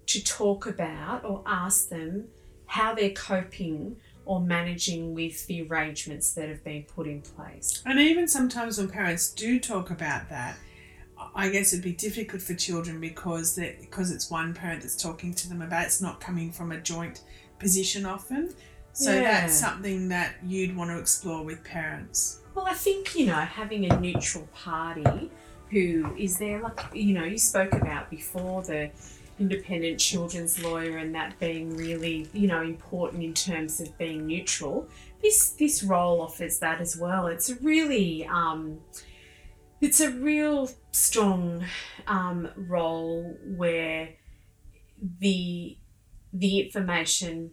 to 0.09 0.23
talk 0.23 0.65
about 0.67 1.23
or 1.23 1.43
ask 1.45 1.89
them 1.89 2.27
how 2.65 2.93
they're 2.95 3.11
coping 3.11 3.95
or 4.25 4.39
managing 4.41 5.13
with 5.15 5.45
the 5.47 5.63
arrangements 5.63 6.33
that 6.33 6.49
have 6.49 6.63
been 6.63 6.83
put 6.83 7.07
in 7.07 7.21
place. 7.21 7.81
And 7.85 7.99
even 7.99 8.27
sometimes 8.27 8.77
when 8.77 8.89
parents 8.89 9.31
do 9.33 9.59
talk 9.59 9.89
about 9.91 10.29
that, 10.29 10.57
I 11.35 11.49
guess 11.49 11.73
it'd 11.73 11.83
be 11.83 11.93
difficult 11.93 12.41
for 12.41 12.53
children 12.53 12.99
because 13.01 13.55
they 13.55 13.77
because 13.81 14.11
it's 14.11 14.29
one 14.31 14.53
parent 14.53 14.81
that's 14.81 14.95
talking 14.95 15.33
to 15.35 15.49
them 15.49 15.61
about 15.61 15.83
it. 15.83 15.87
it's 15.87 16.01
not 16.01 16.19
coming 16.21 16.51
from 16.51 16.71
a 16.71 16.79
joint 16.79 17.21
position 17.59 18.05
often. 18.05 18.53
So 18.93 19.13
Yeah. 19.13 19.41
that's 19.41 19.55
something 19.59 20.09
that 20.09 20.35
you'd 20.45 20.75
want 20.75 20.89
to 20.91 20.97
explore 20.97 21.43
with 21.43 21.63
parents. 21.63 22.39
Well, 22.55 22.65
I 22.67 22.73
think, 22.73 23.15
you 23.15 23.25
know, 23.27 23.33
having 23.33 23.91
a 23.91 23.99
neutral 23.99 24.47
party 24.53 25.29
who 25.69 26.15
is 26.17 26.37
there, 26.39 26.61
like, 26.61 26.79
you 26.93 27.13
know, 27.13 27.23
you 27.23 27.37
spoke 27.37 27.73
about 27.73 28.09
before 28.09 28.63
the 28.63 28.89
independent 29.39 29.99
children's 29.99 30.61
lawyer 30.63 30.97
and 30.97 31.15
that 31.15 31.39
being 31.39 31.75
really, 31.75 32.27
you 32.33 32.47
know, 32.47 32.61
important 32.61 33.23
in 33.23 33.33
terms 33.33 33.79
of 33.79 33.97
being 33.97 34.25
neutral. 34.27 34.87
This 35.21 35.51
this 35.51 35.83
role 35.83 36.21
offers 36.21 36.59
that 36.59 36.81
as 36.81 36.97
well. 36.97 37.27
It's 37.27 37.49
a 37.49 37.55
really 37.55 38.25
um, 38.27 38.79
it's 39.81 39.99
a 39.99 40.11
real 40.11 40.69
strong 40.91 41.65
um, 42.07 42.49
role 42.55 43.37
where 43.55 44.09
the 45.19 45.77
the 46.33 46.59
information 46.59 47.51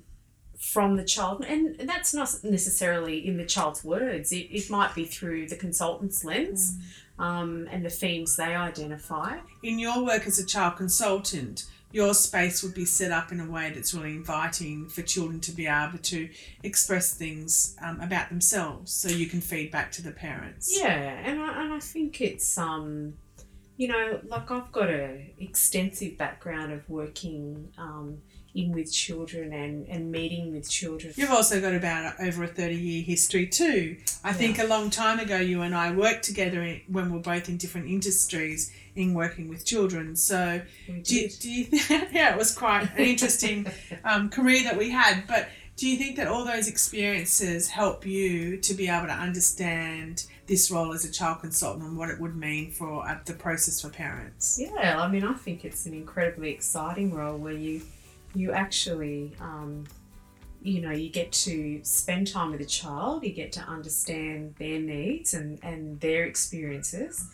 from 0.58 0.96
the 0.96 1.04
child 1.04 1.44
and 1.46 1.78
that's 1.88 2.14
not 2.14 2.30
necessarily 2.42 3.26
in 3.26 3.36
the 3.36 3.44
child's 3.44 3.84
words 3.84 4.32
it, 4.32 4.48
it 4.50 4.70
might 4.70 4.94
be 4.94 5.04
through 5.04 5.46
the 5.46 5.54
consultant's 5.54 6.24
lens 6.24 6.78
um, 7.18 7.68
and 7.70 7.84
the 7.84 7.90
themes 7.90 8.36
they 8.36 8.54
identify 8.54 9.38
In 9.62 9.78
your 9.78 10.04
work 10.04 10.26
as 10.26 10.38
a 10.38 10.46
child 10.46 10.76
consultant, 10.76 11.64
your 11.92 12.14
space 12.14 12.62
would 12.62 12.74
be 12.74 12.84
set 12.84 13.12
up 13.12 13.32
in 13.32 13.40
a 13.40 13.50
way 13.50 13.70
that's 13.70 13.94
really 13.94 14.10
inviting 14.14 14.88
for 14.88 15.02
children 15.02 15.40
to 15.40 15.52
be 15.52 15.66
able 15.66 15.98
to 15.98 16.28
express 16.62 17.14
things 17.14 17.76
um, 17.82 18.00
about 18.00 18.28
themselves 18.28 18.92
so 18.92 19.08
you 19.08 19.26
can 19.26 19.40
feed 19.40 19.70
back 19.70 19.92
to 19.92 20.02
the 20.02 20.10
parents. 20.10 20.68
yeah 20.78 20.88
and 21.24 21.40
I, 21.40 21.62
and 21.62 21.72
I 21.72 21.80
think 21.80 22.20
it's 22.20 22.58
um 22.58 23.14
you 23.76 23.88
know 23.88 24.20
like 24.26 24.50
i've 24.50 24.72
got 24.72 24.88
an 24.88 25.30
extensive 25.38 26.16
background 26.16 26.72
of 26.72 26.88
working 26.88 27.68
um, 27.76 28.18
in 28.56 28.72
with 28.72 28.90
children 28.92 29.52
and, 29.52 29.86
and 29.88 30.10
meeting 30.10 30.52
with 30.52 30.68
children 30.68 31.12
You've 31.16 31.30
also 31.30 31.60
got 31.60 31.74
about 31.74 32.20
over 32.20 32.44
a 32.44 32.48
30 32.48 32.74
year 32.74 33.02
history 33.02 33.46
too. 33.46 33.96
I 34.24 34.32
think 34.32 34.58
a 34.58 34.64
long 34.64 34.90
time 34.90 35.18
ago, 35.18 35.36
you 35.36 35.62
and 35.62 35.74
I 35.74 35.92
worked 35.92 36.24
together 36.24 36.62
in, 36.62 36.80
when 36.88 37.12
we 37.12 37.18
are 37.18 37.22
both 37.22 37.48
in 37.48 37.56
different 37.56 37.88
industries 37.88 38.72
in 38.94 39.14
working 39.14 39.48
with 39.48 39.64
children. 39.64 40.16
So, 40.16 40.62
do 40.86 41.14
you, 41.14 41.28
do 41.28 41.50
you 41.50 41.64
think, 41.64 42.12
yeah, 42.12 42.32
it 42.32 42.38
was 42.38 42.54
quite 42.54 42.88
an 42.96 43.04
interesting 43.04 43.66
um, 44.04 44.30
career 44.30 44.64
that 44.64 44.76
we 44.76 44.90
had. 44.90 45.26
But 45.26 45.48
do 45.76 45.86
you 45.88 45.96
think 45.98 46.16
that 46.16 46.26
all 46.26 46.44
those 46.44 46.68
experiences 46.68 47.68
help 47.68 48.06
you 48.06 48.56
to 48.58 48.74
be 48.74 48.88
able 48.88 49.06
to 49.06 49.12
understand 49.12 50.24
this 50.46 50.70
role 50.70 50.92
as 50.92 51.04
a 51.04 51.12
child 51.12 51.40
consultant 51.40 51.84
and 51.84 51.98
what 51.98 52.08
it 52.08 52.20
would 52.20 52.36
mean 52.36 52.70
for 52.70 53.06
uh, 53.06 53.18
the 53.26 53.34
process 53.34 53.82
for 53.82 53.90
parents? 53.90 54.58
Yeah, 54.58 54.98
I 54.98 55.08
mean, 55.08 55.24
I 55.24 55.34
think 55.34 55.64
it's 55.64 55.84
an 55.86 55.92
incredibly 55.92 56.50
exciting 56.50 57.12
role 57.12 57.36
where 57.36 57.52
you 57.52 57.82
you 58.36 58.52
actually, 58.52 59.34
um, 59.40 59.84
you 60.62 60.80
know, 60.80 60.90
you 60.90 61.08
get 61.08 61.32
to 61.32 61.80
spend 61.82 62.26
time 62.26 62.50
with 62.50 62.60
a 62.60 62.66
child, 62.66 63.24
you 63.24 63.32
get 63.32 63.52
to 63.52 63.60
understand 63.60 64.54
their 64.58 64.78
needs 64.78 65.34
and, 65.34 65.58
and 65.62 65.98
their 66.00 66.24
experiences. 66.24 67.28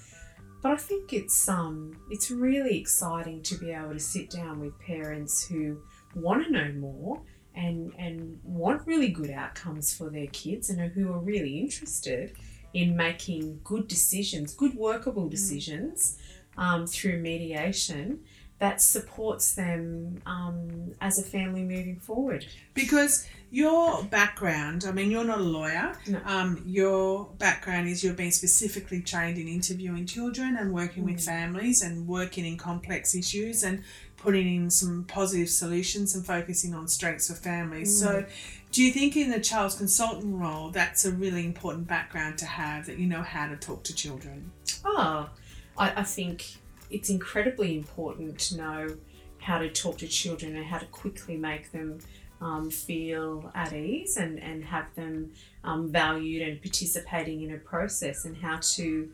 But 0.62 0.72
I 0.72 0.76
think 0.76 1.12
it's 1.12 1.48
um 1.48 1.96
it's 2.08 2.30
really 2.30 2.78
exciting 2.78 3.42
to 3.42 3.56
be 3.56 3.72
able 3.72 3.94
to 3.94 3.98
sit 3.98 4.30
down 4.30 4.60
with 4.60 4.78
parents 4.78 5.44
who 5.44 5.82
want 6.14 6.44
to 6.44 6.52
know 6.52 6.72
more 6.74 7.20
and 7.56 7.92
and 7.98 8.38
want 8.44 8.86
really 8.86 9.08
good 9.08 9.30
outcomes 9.30 9.92
for 9.92 10.08
their 10.08 10.28
kids 10.28 10.70
and 10.70 10.80
who 10.92 11.12
are 11.12 11.18
really 11.18 11.58
interested 11.58 12.32
in 12.74 12.96
making 12.96 13.60
good 13.64 13.88
decisions, 13.88 14.54
good 14.54 14.74
workable 14.74 15.28
decisions 15.28 16.16
um, 16.56 16.86
through 16.86 17.18
mediation 17.18 18.20
that 18.62 18.80
supports 18.80 19.54
them 19.54 20.22
um, 20.24 20.92
as 21.00 21.18
a 21.18 21.22
family 21.24 21.64
moving 21.64 21.98
forward. 21.98 22.46
Because 22.74 23.26
your 23.50 24.04
background, 24.04 24.84
I 24.86 24.92
mean, 24.92 25.10
you're 25.10 25.24
not 25.24 25.40
a 25.40 25.42
lawyer. 25.42 25.98
No. 26.06 26.20
Um, 26.24 26.62
your 26.64 27.26
background 27.38 27.88
is 27.88 28.04
you've 28.04 28.16
been 28.16 28.30
specifically 28.30 29.00
trained 29.02 29.36
in 29.36 29.48
interviewing 29.48 30.06
children 30.06 30.56
and 30.56 30.72
working 30.72 31.02
with 31.04 31.16
Mm. 31.16 31.24
families 31.24 31.82
and 31.82 32.06
working 32.06 32.46
in 32.46 32.56
complex 32.56 33.16
issues 33.16 33.64
and 33.64 33.82
putting 34.16 34.54
in 34.54 34.70
some 34.70 35.06
positive 35.08 35.50
solutions 35.50 36.14
and 36.14 36.24
focusing 36.24 36.72
on 36.72 36.86
strengths 36.86 37.26
for 37.26 37.34
families. 37.34 37.98
So, 37.98 38.24
do 38.70 38.80
you 38.84 38.92
think 38.92 39.16
in 39.16 39.30
the 39.32 39.40
child's 39.40 39.74
consultant 39.74 40.36
role 40.40 40.70
that's 40.70 41.04
a 41.04 41.10
really 41.10 41.44
important 41.44 41.88
background 41.88 42.38
to 42.38 42.46
have 42.46 42.86
that 42.86 42.96
you 42.96 43.08
know 43.08 43.22
how 43.22 43.48
to 43.48 43.56
talk 43.56 43.82
to 43.82 43.92
children? 43.92 44.52
Oh, 44.84 45.28
I, 45.76 45.92
I 45.96 46.04
think 46.04 46.58
it's 46.92 47.10
incredibly 47.10 47.76
important 47.76 48.38
to 48.38 48.56
know 48.56 48.96
how 49.38 49.58
to 49.58 49.68
talk 49.70 49.98
to 49.98 50.06
children 50.06 50.56
and 50.56 50.64
how 50.64 50.78
to 50.78 50.86
quickly 50.86 51.36
make 51.36 51.72
them 51.72 51.98
um, 52.40 52.70
feel 52.70 53.50
at 53.54 53.72
ease 53.72 54.16
and, 54.16 54.38
and 54.40 54.64
have 54.64 54.92
them 54.94 55.32
um, 55.64 55.88
valued 55.90 56.42
and 56.46 56.60
participating 56.60 57.42
in 57.42 57.54
a 57.54 57.58
process 57.58 58.24
and 58.24 58.36
how 58.36 58.58
to, 58.60 59.10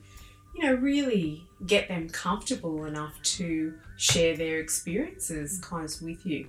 you 0.54 0.62
know, 0.62 0.74
really 0.74 1.42
get 1.66 1.88
them 1.88 2.08
comfortable 2.08 2.84
enough 2.84 3.14
to 3.22 3.74
share 3.96 4.36
their 4.36 4.58
experiences 4.60 5.60
kind 5.60 5.84
of 5.84 6.02
with 6.02 6.24
you. 6.26 6.48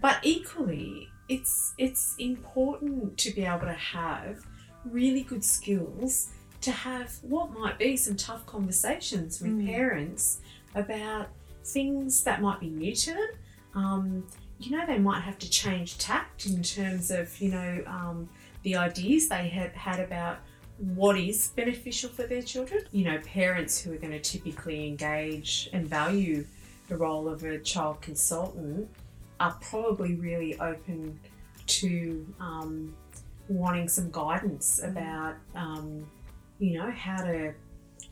But 0.00 0.18
equally, 0.22 1.08
it's 1.28 1.74
it's 1.78 2.14
important 2.18 3.18
to 3.18 3.30
be 3.32 3.44
able 3.44 3.66
to 3.66 3.72
have 3.72 4.44
really 4.84 5.22
good 5.22 5.44
skills 5.44 6.28
to 6.60 6.70
have 6.70 7.12
what 7.22 7.52
might 7.52 7.78
be 7.78 7.96
some 7.96 8.16
tough 8.16 8.46
conversations 8.46 9.40
with 9.40 9.52
Mm. 9.52 9.66
parents 9.66 10.38
about 10.76 11.28
things 11.64 12.22
that 12.22 12.40
might 12.40 12.60
be 12.60 12.68
new 12.68 12.94
to 12.94 13.12
them. 13.12 13.28
Um, 13.74 14.26
you 14.58 14.70
know, 14.70 14.86
they 14.86 14.98
might 14.98 15.20
have 15.20 15.38
to 15.40 15.50
change 15.50 15.98
tact 15.98 16.46
in 16.46 16.62
terms 16.62 17.10
of, 17.10 17.38
you 17.40 17.50
know, 17.50 17.82
um, 17.86 18.28
the 18.62 18.76
ideas 18.76 19.28
they 19.28 19.48
had 19.48 19.72
had 19.72 20.00
about 20.00 20.38
what 20.78 21.18
is 21.18 21.48
beneficial 21.48 22.08
for 22.08 22.26
their 22.26 22.42
children. 22.42 22.84
You 22.92 23.04
know, 23.04 23.18
parents 23.18 23.80
who 23.80 23.92
are 23.92 23.96
going 23.96 24.12
to 24.12 24.20
typically 24.20 24.86
engage 24.86 25.68
and 25.72 25.86
value 25.86 26.44
the 26.88 26.96
role 26.96 27.28
of 27.28 27.42
a 27.42 27.58
child 27.58 28.00
consultant 28.00 28.88
are 29.40 29.56
probably 29.60 30.14
really 30.14 30.58
open 30.60 31.18
to 31.66 32.26
um, 32.40 32.94
wanting 33.48 33.88
some 33.88 34.10
guidance 34.10 34.80
about, 34.82 35.34
um, 35.54 36.06
you 36.58 36.78
know, 36.78 36.90
how 36.90 37.22
to 37.22 37.52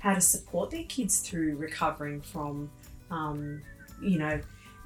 how 0.04 0.12
to 0.12 0.20
support 0.20 0.70
their 0.70 0.84
kids 0.84 1.20
through 1.20 1.56
recovering 1.56 2.20
from, 2.20 2.70
um, 3.10 3.62
you 4.02 4.18
know, 4.18 4.38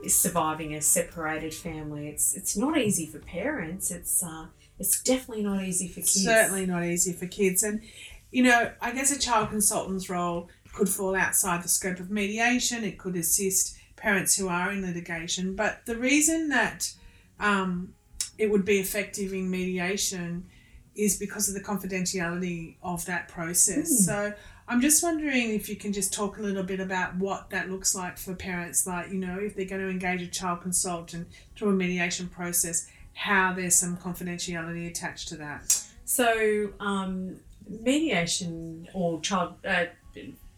surviving 0.07 0.77
a 0.77 0.81
separated 0.81 1.53
family. 1.53 2.07
It's 2.07 2.37
it's 2.37 2.57
not 2.57 2.79
easy 2.79 3.05
for 3.05 3.19
parents. 3.19 3.91
It's 3.91 4.23
uh, 4.23 4.47
it's 4.79 5.03
definitely 5.03 5.43
not 5.43 5.65
easy 5.65 5.89
for 5.89 5.97
kids. 5.97 6.25
Certainly 6.25 6.67
not 6.67 6.85
easy 6.85 7.13
for 7.13 7.27
kids. 7.27 7.65
And, 7.65 7.83
you 8.31 8.45
know, 8.45 8.71
I 8.81 8.93
guess 8.93 9.11
a 9.11 9.19
child 9.19 9.51
consultant's 9.51 10.09
role 10.09 10.51
could 10.73 10.89
fall 10.89 11.17
outside 11.17 11.65
the 11.65 11.69
scope 11.69 11.99
of 11.99 12.13
mediation, 12.13 12.85
it 12.85 12.97
could 12.97 13.17
assist 13.17 13.77
parents 13.97 14.37
who 14.37 14.47
are 14.47 14.71
in 14.71 14.83
litigation. 14.83 15.57
But 15.57 15.85
the 15.85 15.97
reason 15.97 16.51
that 16.51 16.93
um, 17.41 17.95
it 18.39 18.49
would 18.53 18.65
be 18.65 18.79
effective 18.79 19.33
in 19.33 19.51
mediation 19.51 20.47
is 20.95 21.19
because 21.19 21.49
of 21.49 21.55
the 21.55 21.61
confidentiality 21.61 22.77
of 22.85 23.05
that 23.07 23.27
process. 23.27 23.89
Hmm. 23.89 24.05
So 24.05 24.33
I'm 24.71 24.83
just 24.83 25.03
wondering 25.03 25.55
if 25.55 25.71
you 25.71 25.77
can 25.77 25.95
just 25.95 26.13
talk 26.13 26.37
a 26.37 26.43
little 26.43 26.63
bit 26.63 26.79
about 26.79 27.17
what 27.17 27.49
that 27.51 27.71
looks 27.71 27.95
like 27.95 28.19
for 28.19 28.35
parents, 28.35 28.87
like, 28.87 29.11
you 29.11 29.19
know, 29.19 29.39
if 29.39 29.57
they're 29.57 29.65
going 29.65 29.81
to 29.81 29.89
engage 29.89 30.21
a 30.21 30.27
child 30.27 30.61
consultant 30.61 31.27
through 31.57 31.71
a 31.71 31.73
mediation 31.73 32.29
process, 32.29 32.87
how 33.15 33.55
there's 33.55 33.75
some 33.75 33.97
confidentiality 33.97 34.87
attached 34.87 35.29
to 35.29 35.37
that. 35.37 35.83
So, 36.05 36.71
um, 36.81 37.37
mediation 37.67 38.89
or 38.93 39.21
child 39.23 39.55
uh, 39.67 39.87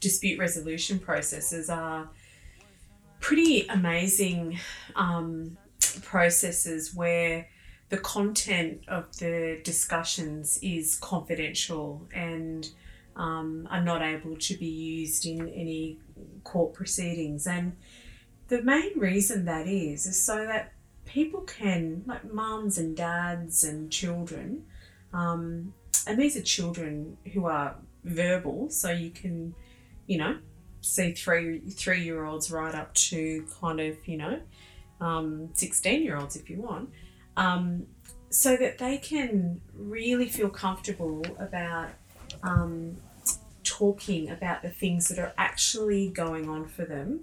dispute 0.01 0.41
resolution 0.41 0.99
processes 0.99 1.71
are 1.71 2.09
pretty 3.21 3.67
amazing 3.69 4.59
um, 4.97 5.57
processes 6.03 6.93
where 6.95 7.47
the 7.91 7.99
content 7.99 8.83
of 8.89 9.17
the 9.19 9.61
discussions 9.63 10.59
is 10.63 10.99
confidential 11.01 12.09
and 12.13 12.71
um, 13.17 13.69
are 13.71 13.83
not 13.83 14.03
able 14.03 14.37
to 14.37 14.57
be 14.57 14.67
used 14.67 15.27
in 15.27 15.49
any 15.49 15.99
court 16.45 16.75
proceedings. 16.75 17.47
And 17.47 17.77
the 18.49 18.63
main 18.63 18.99
reason 18.99 19.45
that 19.45 19.67
is 19.67 20.07
is 20.07 20.23
so 20.23 20.47
that 20.47 20.73
people 21.07 21.41
can, 21.41 22.03
like 22.07 22.33
mums 22.33 22.79
and 22.79 22.97
dads 22.97 23.65
and 23.65 23.91
children, 23.91 24.65
um, 25.13 25.75
and 26.07 26.19
these 26.19 26.37
are 26.37 26.43
children 26.43 27.17
who 27.33 27.47
are 27.47 27.77
verbal, 28.05 28.71
so 28.71 28.91
you 28.91 29.11
can, 29.11 29.55
you 30.07 30.19
know, 30.19 30.39
see 30.81 31.13
three 31.13 31.61
three 31.71 32.03
year 32.03 32.25
olds 32.25 32.51
right 32.51 32.75
up 32.75 32.95
to 32.95 33.47
kind 33.61 33.81
of 33.81 33.97
you 34.07 34.17
know, 34.17 34.41
um, 35.01 35.51
sixteen 35.53 36.03
year 36.03 36.17
olds 36.17 36.37
if 36.37 36.49
you 36.49 36.61
want, 36.61 36.89
um, 37.37 37.87
so 38.31 38.57
that 38.57 38.79
they 38.79 38.97
can 38.97 39.61
really 39.75 40.29
feel 40.29 40.49
comfortable 40.49 41.23
about 41.39 41.91
um, 42.43 42.97
talking 43.63 44.31
about 44.31 44.63
the 44.63 44.71
things 44.71 45.09
that 45.09 45.19
are 45.19 45.33
actually 45.37 46.09
going 46.09 46.49
on 46.49 46.67
for 46.67 46.85
them, 46.85 47.21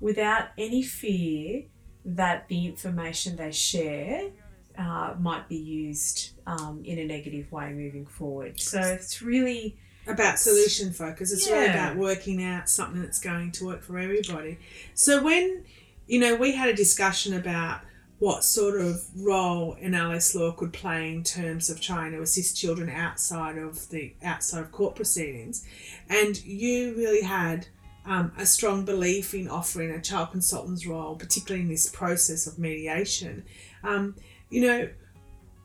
without 0.00 0.48
any 0.58 0.82
fear 0.82 1.64
that 2.04 2.48
the 2.48 2.66
information 2.66 3.36
they 3.36 3.52
share 3.52 4.30
uh, 4.76 5.14
might 5.18 5.48
be 5.48 5.56
used 5.56 6.32
um, 6.46 6.82
in 6.84 6.98
a 6.98 7.04
negative 7.04 7.50
way 7.52 7.72
moving 7.72 8.06
forward. 8.06 8.60
So 8.60 8.80
it's 8.80 9.22
really 9.22 9.76
about 10.06 10.38
solution 10.38 10.92
focus. 10.92 11.32
It's 11.32 11.48
really 11.48 11.66
about 11.66 11.96
working 11.96 12.42
out 12.42 12.68
something 12.68 13.00
that's 13.00 13.20
going 13.20 13.52
to 13.52 13.66
work 13.66 13.82
for 13.82 13.98
everybody. 13.98 14.58
So 14.94 15.22
when 15.22 15.64
you 16.06 16.18
know 16.18 16.34
we 16.34 16.52
had 16.52 16.68
a 16.68 16.74
discussion 16.74 17.34
about 17.34 17.82
what 18.22 18.44
sort 18.44 18.80
of 18.80 19.04
role 19.16 19.76
NLS 19.82 20.36
law 20.36 20.52
could 20.52 20.72
play 20.72 21.12
in 21.12 21.24
terms 21.24 21.68
of 21.68 21.80
trying 21.80 22.12
to 22.12 22.22
assist 22.22 22.56
children 22.56 22.88
outside 22.88 23.58
of 23.58 23.88
the 23.88 24.14
outside 24.22 24.60
of 24.60 24.70
court 24.70 24.94
proceedings, 24.94 25.66
and 26.08 26.40
you 26.44 26.94
really 26.94 27.22
had 27.22 27.66
um, 28.06 28.30
a 28.38 28.46
strong 28.46 28.84
belief 28.84 29.34
in 29.34 29.48
offering 29.48 29.90
a 29.90 30.00
child 30.00 30.30
consultant's 30.30 30.86
role, 30.86 31.16
particularly 31.16 31.64
in 31.64 31.68
this 31.68 31.88
process 31.90 32.46
of 32.46 32.60
mediation. 32.60 33.42
Um, 33.82 34.14
you 34.50 34.68
know, 34.68 34.88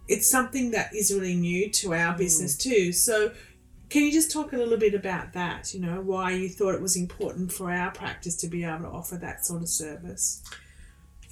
it's 0.07 0.27
something 0.27 0.71
that 0.71 0.95
is 0.95 1.13
really 1.13 1.35
new 1.35 1.69
to 1.69 1.93
our 1.93 2.17
business 2.17 2.57
too. 2.57 2.91
So, 2.91 3.33
can 3.91 4.01
you 4.01 4.11
just 4.11 4.31
talk 4.31 4.53
a 4.53 4.57
little 4.57 4.79
bit 4.79 4.95
about 4.95 5.31
that? 5.33 5.75
You 5.75 5.81
know, 5.81 6.01
why 6.01 6.31
you 6.31 6.49
thought 6.49 6.73
it 6.73 6.81
was 6.81 6.95
important 6.95 7.51
for 7.51 7.71
our 7.71 7.91
practice 7.91 8.35
to 8.37 8.47
be 8.47 8.63
able 8.63 8.85
to 8.85 8.89
offer 8.89 9.17
that 9.17 9.45
sort 9.45 9.61
of 9.61 9.69
service? 9.69 10.41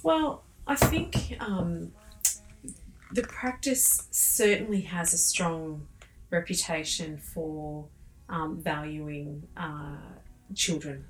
Well, 0.04 0.44
I 0.66 0.74
think 0.74 1.36
um, 1.40 1.92
the 3.12 3.22
practice 3.22 4.08
certainly 4.10 4.80
has 4.82 5.12
a 5.12 5.18
strong 5.18 5.86
reputation 6.30 7.18
for 7.18 7.86
um, 8.28 8.60
valuing 8.60 9.46
uh, 9.56 9.96
children 10.54 11.04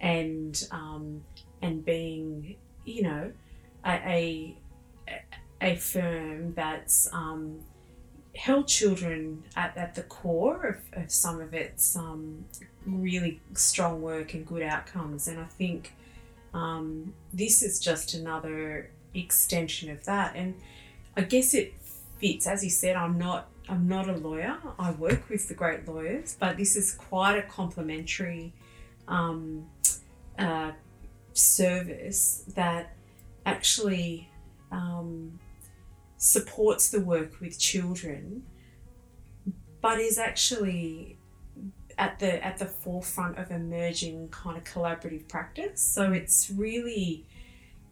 and 0.00 0.66
um, 0.70 1.22
and 1.60 1.84
being, 1.84 2.56
you 2.84 3.02
know, 3.02 3.32
a 3.84 4.56
a, 5.08 5.22
a 5.60 5.76
firm 5.76 6.54
that's 6.54 7.12
um, 7.12 7.58
held 8.36 8.68
children 8.68 9.42
at, 9.56 9.76
at 9.76 9.94
the 9.96 10.02
core 10.02 10.66
of, 10.66 11.02
of 11.02 11.10
some 11.10 11.40
of 11.40 11.52
its 11.52 11.96
um, 11.96 12.44
really 12.86 13.40
strong 13.54 14.00
work 14.00 14.34
and 14.34 14.46
good 14.46 14.62
outcomes. 14.62 15.26
And 15.26 15.40
I 15.40 15.44
think 15.44 15.94
um, 16.54 17.12
this 17.32 17.62
is 17.62 17.80
just 17.80 18.14
another 18.14 18.90
extension 19.14 19.90
of 19.90 20.04
that. 20.04 20.36
And 20.36 20.54
I 21.16 21.22
guess 21.22 21.54
it 21.54 21.74
fits, 22.18 22.46
as 22.46 22.62
you 22.62 22.70
said, 22.70 22.96
I'm 22.96 23.18
not 23.18 23.48
I'm 23.68 23.86
not 23.86 24.08
a 24.08 24.16
lawyer. 24.16 24.58
I 24.78 24.90
work 24.90 25.28
with 25.28 25.46
the 25.46 25.54
great 25.54 25.86
lawyers, 25.86 26.36
but 26.38 26.56
this 26.56 26.74
is 26.74 26.92
quite 26.92 27.38
a 27.38 27.42
complementary 27.42 28.52
um, 29.06 29.66
uh, 30.36 30.72
service 31.32 32.44
that 32.56 32.96
actually 33.46 34.28
um, 34.72 35.38
supports 36.16 36.90
the 36.90 37.00
work 37.00 37.40
with 37.40 37.60
children, 37.60 38.42
but 39.80 40.00
is 40.00 40.18
actually 40.18 41.16
at 41.96 42.18
the 42.18 42.44
at 42.44 42.58
the 42.58 42.66
forefront 42.66 43.38
of 43.38 43.50
emerging 43.50 44.28
kind 44.30 44.56
of 44.56 44.64
collaborative 44.64 45.28
practice. 45.28 45.80
So 45.80 46.12
it's 46.12 46.50
really 46.50 47.26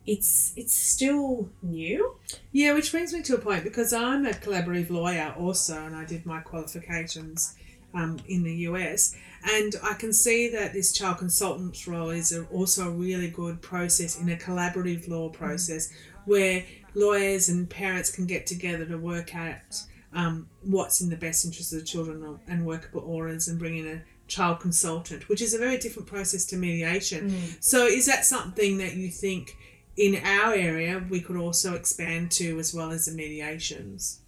it's 0.09 0.55
it's 0.57 0.75
still 0.75 1.51
new. 1.63 2.17
Yeah, 2.51 2.73
which 2.73 2.91
brings 2.91 3.13
me 3.13 3.21
to 3.23 3.35
a 3.35 3.39
point 3.39 3.63
because 3.63 3.93
I'm 3.93 4.25
a 4.25 4.31
collaborative 4.31 4.89
lawyer 4.89 5.35
also, 5.39 5.85
and 5.85 5.95
I 5.95 6.07
did 6.07 6.25
my 6.25 6.41
qualifications 6.41 7.55
um, 7.93 8.19
in 8.27 8.43
the 8.43 8.55
US, 8.71 9.15
and 9.45 9.75
I 9.83 9.93
can 9.93 10.15
see 10.15 10.49
that 10.49 10.73
this 10.73 10.93
child 10.93 11.19
consultant's 11.19 11.87
role 11.87 12.09
is 12.09 12.33
a, 12.33 12.47
also 12.47 12.89
a 12.89 12.91
really 12.91 13.29
good 13.29 13.61
process 13.61 14.19
in 14.19 14.31
a 14.31 14.37
collaborative 14.37 15.09
law 15.09 15.29
process 15.29 15.93
where 16.25 16.65
lawyers 16.95 17.51
and 17.51 17.69
parents 17.69 18.11
can 18.11 18.27
get 18.27 18.47
together 18.47 18.87
to 18.87 18.97
work 18.97 19.37
out 19.37 19.83
um, 20.15 20.49
what's 20.63 21.03
in 21.03 21.11
the 21.11 21.17
best 21.17 21.45
interest 21.45 21.75
of 21.75 21.81
the 21.81 21.85
children 21.85 22.39
and 22.49 22.65
workable 22.65 23.03
orders 23.03 23.49
and 23.49 23.59
bring 23.59 23.77
in 23.77 23.87
a 23.87 24.03
child 24.27 24.61
consultant, 24.61 25.29
which 25.29 25.43
is 25.43 25.53
a 25.53 25.59
very 25.59 25.77
different 25.77 26.09
process 26.09 26.47
to 26.47 26.57
mediation. 26.57 27.29
So, 27.61 27.87
is 27.87 28.07
that 28.07 28.25
something 28.25 28.79
that 28.79 28.95
you 28.95 29.11
think 29.11 29.57
in 29.99 30.15
our 30.25 30.55
area 30.55 31.05
we 31.11 31.21
could 31.21 31.37
also 31.37 31.75
expand 31.75 32.31
to 32.31 32.59
as 32.61 32.73
well 32.73 32.91
as 32.93 33.07
the 33.07 33.13
mediations? 33.13 34.21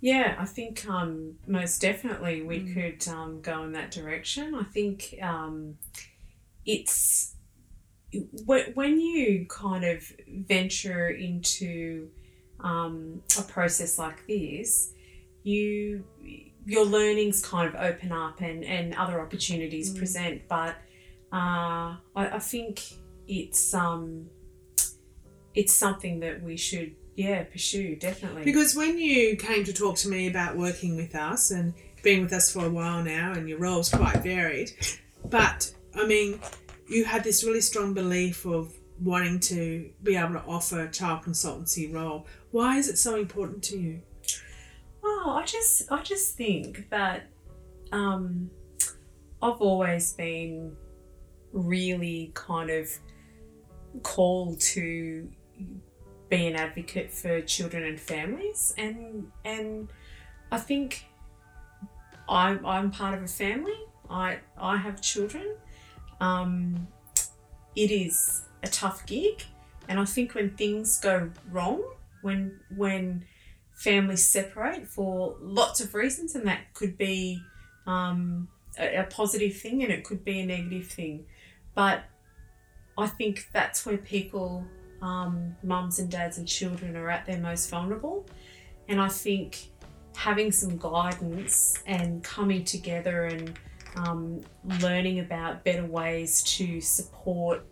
Yeah, 0.00 0.36
I 0.38 0.44
think 0.44 0.86
um, 0.86 1.36
most 1.46 1.80
definitely 1.80 2.42
we 2.42 2.60
could 2.74 3.08
um, 3.08 3.40
go 3.40 3.62
in 3.64 3.72
that 3.72 3.90
direction. 3.90 4.54
I 4.54 4.64
think 4.64 5.14
um, 5.22 5.78
it's 6.66 7.34
wh- 8.46 8.68
when 8.74 9.00
you 9.00 9.46
kind 9.48 9.82
of 9.82 10.04
venture 10.28 11.08
into 11.08 12.10
um, 12.60 13.22
a 13.38 13.42
process 13.42 13.98
like 13.98 14.26
this, 14.26 14.92
you 15.42 16.04
your 16.66 16.84
learnings 16.84 17.44
kind 17.44 17.66
of 17.68 17.74
open 17.80 18.12
up 18.12 18.40
and, 18.40 18.64
and 18.64 18.94
other 18.96 19.20
opportunities 19.20 19.92
Mm. 19.92 19.98
present. 19.98 20.42
But 20.48 20.76
uh, 21.32 21.96
I, 22.14 22.28
I 22.32 22.38
think 22.38 22.82
it's 23.26 23.74
um 23.74 24.26
it's 25.54 25.72
something 25.72 26.20
that 26.20 26.42
we 26.42 26.56
should 26.56 26.94
yeah 27.16 27.44
pursue 27.44 27.96
definitely. 27.96 28.44
Because 28.44 28.74
when 28.74 28.98
you 28.98 29.36
came 29.36 29.64
to 29.64 29.72
talk 29.72 29.96
to 29.96 30.08
me 30.08 30.28
about 30.28 30.56
working 30.56 30.96
with 30.96 31.14
us 31.14 31.50
and 31.50 31.74
being 32.02 32.22
with 32.22 32.32
us 32.32 32.52
for 32.52 32.66
a 32.66 32.70
while 32.70 33.02
now, 33.02 33.32
and 33.32 33.48
your 33.48 33.58
role's 33.58 33.88
quite 33.88 34.22
varied, 34.22 34.72
but 35.30 35.72
I 35.94 36.06
mean, 36.06 36.40
you 36.88 37.04
had 37.04 37.24
this 37.24 37.44
really 37.44 37.60
strong 37.60 37.94
belief 37.94 38.44
of 38.44 38.72
wanting 39.00 39.40
to 39.40 39.90
be 40.02 40.16
able 40.16 40.34
to 40.34 40.42
offer 40.46 40.82
a 40.82 40.90
child 40.90 41.22
consultancy 41.22 41.92
role. 41.92 42.26
Why 42.50 42.76
is 42.76 42.88
it 42.88 42.98
so 42.98 43.16
important 43.16 43.62
to 43.64 43.78
you? 43.78 44.02
Oh, 45.02 45.36
I 45.40 45.44
just 45.44 45.90
I 45.90 46.02
just 46.02 46.36
think 46.36 46.88
that 46.90 47.26
um, 47.92 48.50
I've 49.42 49.60
always 49.60 50.12
been 50.12 50.76
really 51.52 52.32
kind 52.34 52.70
of 52.70 52.88
called 54.02 54.60
to 54.60 55.28
be 56.28 56.46
an 56.46 56.56
advocate 56.56 57.12
for 57.12 57.40
children 57.42 57.84
and 57.84 58.00
families, 58.00 58.74
and 58.76 59.30
and 59.44 59.88
I 60.50 60.58
think 60.58 61.06
I'm 62.28 62.64
I'm 62.64 62.90
part 62.90 63.16
of 63.16 63.22
a 63.22 63.28
family. 63.28 63.78
I 64.10 64.38
I 64.58 64.76
have 64.76 65.00
children. 65.00 65.56
Um, 66.20 66.88
it 67.76 67.90
is 67.90 68.42
a 68.62 68.68
tough 68.68 69.04
gig, 69.06 69.42
and 69.88 69.98
I 69.98 70.04
think 70.04 70.34
when 70.34 70.50
things 70.50 71.00
go 71.00 71.30
wrong, 71.50 71.82
when 72.22 72.60
when 72.76 73.24
families 73.74 74.28
separate 74.28 74.86
for 74.86 75.36
lots 75.40 75.80
of 75.80 75.94
reasons, 75.94 76.34
and 76.34 76.46
that 76.46 76.72
could 76.74 76.96
be 76.96 77.42
um, 77.86 78.48
a, 78.78 78.96
a 78.98 79.04
positive 79.04 79.56
thing 79.56 79.82
and 79.82 79.92
it 79.92 80.04
could 80.04 80.24
be 80.24 80.40
a 80.40 80.46
negative 80.46 80.86
thing. 80.86 81.26
But 81.74 82.04
I 82.96 83.06
think 83.06 83.48
that's 83.52 83.84
where 83.84 83.98
people, 83.98 84.64
um, 85.02 85.56
mums 85.62 85.98
and 85.98 86.10
dads 86.10 86.38
and 86.38 86.46
children, 86.46 86.96
are 86.96 87.10
at 87.10 87.26
their 87.26 87.38
most 87.38 87.70
vulnerable. 87.70 88.26
And 88.88 89.00
I 89.00 89.08
think 89.08 89.70
having 90.16 90.52
some 90.52 90.76
guidance 90.76 91.82
and 91.86 92.22
coming 92.22 92.64
together 92.64 93.24
and 93.24 93.58
um, 93.96 94.40
learning 94.80 95.20
about 95.20 95.64
better 95.64 95.84
ways 95.84 96.42
to 96.42 96.80
support 96.80 97.66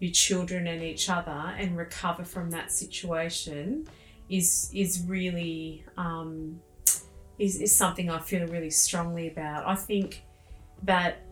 your 0.00 0.12
children 0.12 0.66
and 0.66 0.82
each 0.82 1.10
other 1.10 1.54
and 1.58 1.76
recover 1.76 2.24
from 2.24 2.50
that 2.50 2.70
situation 2.70 3.86
is 4.28 4.70
is 4.72 5.02
really 5.06 5.84
um, 5.96 6.60
is, 7.38 7.60
is 7.60 7.74
something 7.74 8.10
I 8.10 8.18
feel 8.18 8.46
really 8.46 8.70
strongly 8.70 9.28
about. 9.28 9.66
I 9.66 9.74
think 9.74 10.22
that 10.82 11.22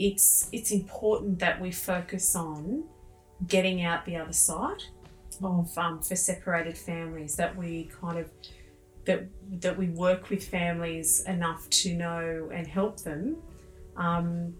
it's 0.00 0.48
it's 0.50 0.70
important 0.72 1.38
that 1.40 1.60
we 1.60 1.70
focus 1.70 2.34
on 2.34 2.84
getting 3.46 3.82
out 3.82 4.06
the 4.06 4.16
other 4.16 4.32
side 4.32 4.82
of 5.42 5.78
um, 5.78 6.00
for 6.00 6.16
separated 6.16 6.76
families. 6.76 7.36
That 7.36 7.54
we 7.54 7.90
kind 8.00 8.18
of 8.18 8.30
that 9.04 9.26
that 9.60 9.76
we 9.76 9.88
work 9.90 10.30
with 10.30 10.42
families 10.42 11.22
enough 11.26 11.68
to 11.70 11.94
know 11.94 12.50
and 12.52 12.66
help 12.66 13.00
them. 13.02 13.36
Um, 13.96 14.54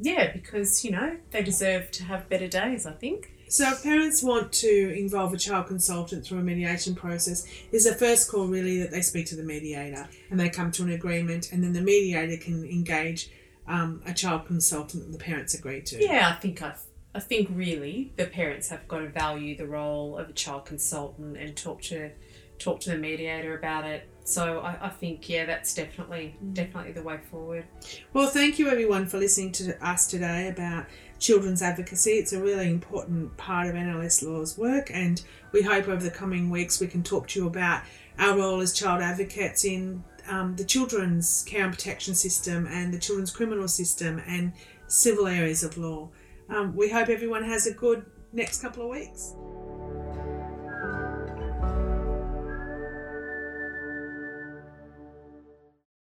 yeah, 0.00 0.32
because 0.32 0.84
you 0.84 0.90
know 0.90 1.16
they 1.30 1.44
deserve 1.44 1.92
to 1.92 2.04
have 2.04 2.28
better 2.28 2.48
days. 2.48 2.86
I 2.86 2.92
think. 2.92 3.32
So, 3.48 3.70
if 3.70 3.84
parents 3.84 4.24
want 4.24 4.50
to 4.54 4.98
involve 4.98 5.32
a 5.32 5.36
child 5.36 5.68
consultant 5.68 6.26
through 6.26 6.40
a 6.40 6.42
mediation 6.42 6.96
process, 6.96 7.46
is 7.70 7.84
the 7.84 7.94
first 7.94 8.28
call 8.28 8.48
really 8.48 8.80
that 8.80 8.90
they 8.90 9.02
speak 9.02 9.26
to 9.26 9.36
the 9.36 9.44
mediator 9.44 10.08
and 10.30 10.40
they 10.40 10.48
come 10.48 10.72
to 10.72 10.82
an 10.82 10.90
agreement, 10.90 11.52
and 11.52 11.62
then 11.62 11.72
the 11.72 11.80
mediator 11.80 12.36
can 12.36 12.64
engage 12.64 13.30
um, 13.68 14.02
a 14.06 14.14
child 14.14 14.46
consultant 14.46 15.04
that 15.04 15.12
the 15.12 15.24
parents 15.24 15.54
agree 15.54 15.82
to. 15.82 16.02
Yeah, 16.02 16.32
I 16.34 16.40
think 16.40 16.62
I, 16.62 16.74
I 17.14 17.20
think 17.20 17.48
really 17.52 18.12
the 18.16 18.26
parents 18.26 18.68
have 18.68 18.86
got 18.88 18.98
to 18.98 19.08
value 19.08 19.56
the 19.56 19.66
role 19.66 20.18
of 20.18 20.28
a 20.28 20.32
child 20.32 20.66
consultant 20.66 21.36
and 21.36 21.56
talk 21.56 21.82
to 21.82 22.10
talk 22.58 22.80
to 22.80 22.90
the 22.90 22.98
mediator 22.98 23.56
about 23.56 23.84
it. 23.84 24.08
So 24.24 24.60
I, 24.60 24.86
I 24.86 24.88
think 24.88 25.28
yeah, 25.28 25.44
that's 25.44 25.74
definitely 25.74 26.36
definitely 26.52 26.92
the 26.92 27.02
way 27.02 27.18
forward. 27.30 27.64
Well, 28.12 28.28
thank 28.28 28.58
you 28.58 28.68
everyone 28.68 29.06
for 29.06 29.18
listening 29.18 29.52
to 29.52 29.86
us 29.86 30.06
today 30.06 30.48
about 30.48 30.86
children's 31.18 31.62
advocacy. 31.62 32.12
It's 32.12 32.32
a 32.32 32.40
really 32.40 32.68
important 32.68 33.36
part 33.36 33.68
of 33.68 33.74
NLS 33.74 34.22
Law's 34.22 34.58
work, 34.58 34.90
and 34.92 35.22
we 35.52 35.62
hope 35.62 35.88
over 35.88 36.02
the 36.02 36.10
coming 36.10 36.50
weeks 36.50 36.80
we 36.80 36.86
can 36.86 37.02
talk 37.02 37.28
to 37.28 37.40
you 37.40 37.46
about 37.46 37.82
our 38.18 38.36
role 38.36 38.60
as 38.60 38.72
child 38.72 39.02
advocates 39.02 39.64
in 39.64 40.02
um, 40.28 40.56
the 40.56 40.64
children's 40.64 41.44
care 41.44 41.64
and 41.64 41.72
protection 41.72 42.14
system 42.14 42.66
and 42.66 42.92
the 42.92 42.98
children's 42.98 43.30
criminal 43.30 43.68
system 43.68 44.22
and 44.26 44.52
civil 44.86 45.26
areas 45.26 45.62
of 45.62 45.76
law. 45.78 46.08
Um, 46.48 46.74
we 46.76 46.88
hope 46.88 47.08
everyone 47.08 47.44
has 47.44 47.66
a 47.66 47.72
good 47.72 48.04
next 48.32 48.62
couple 48.62 48.84
of 48.84 48.90
weeks. 48.90 49.34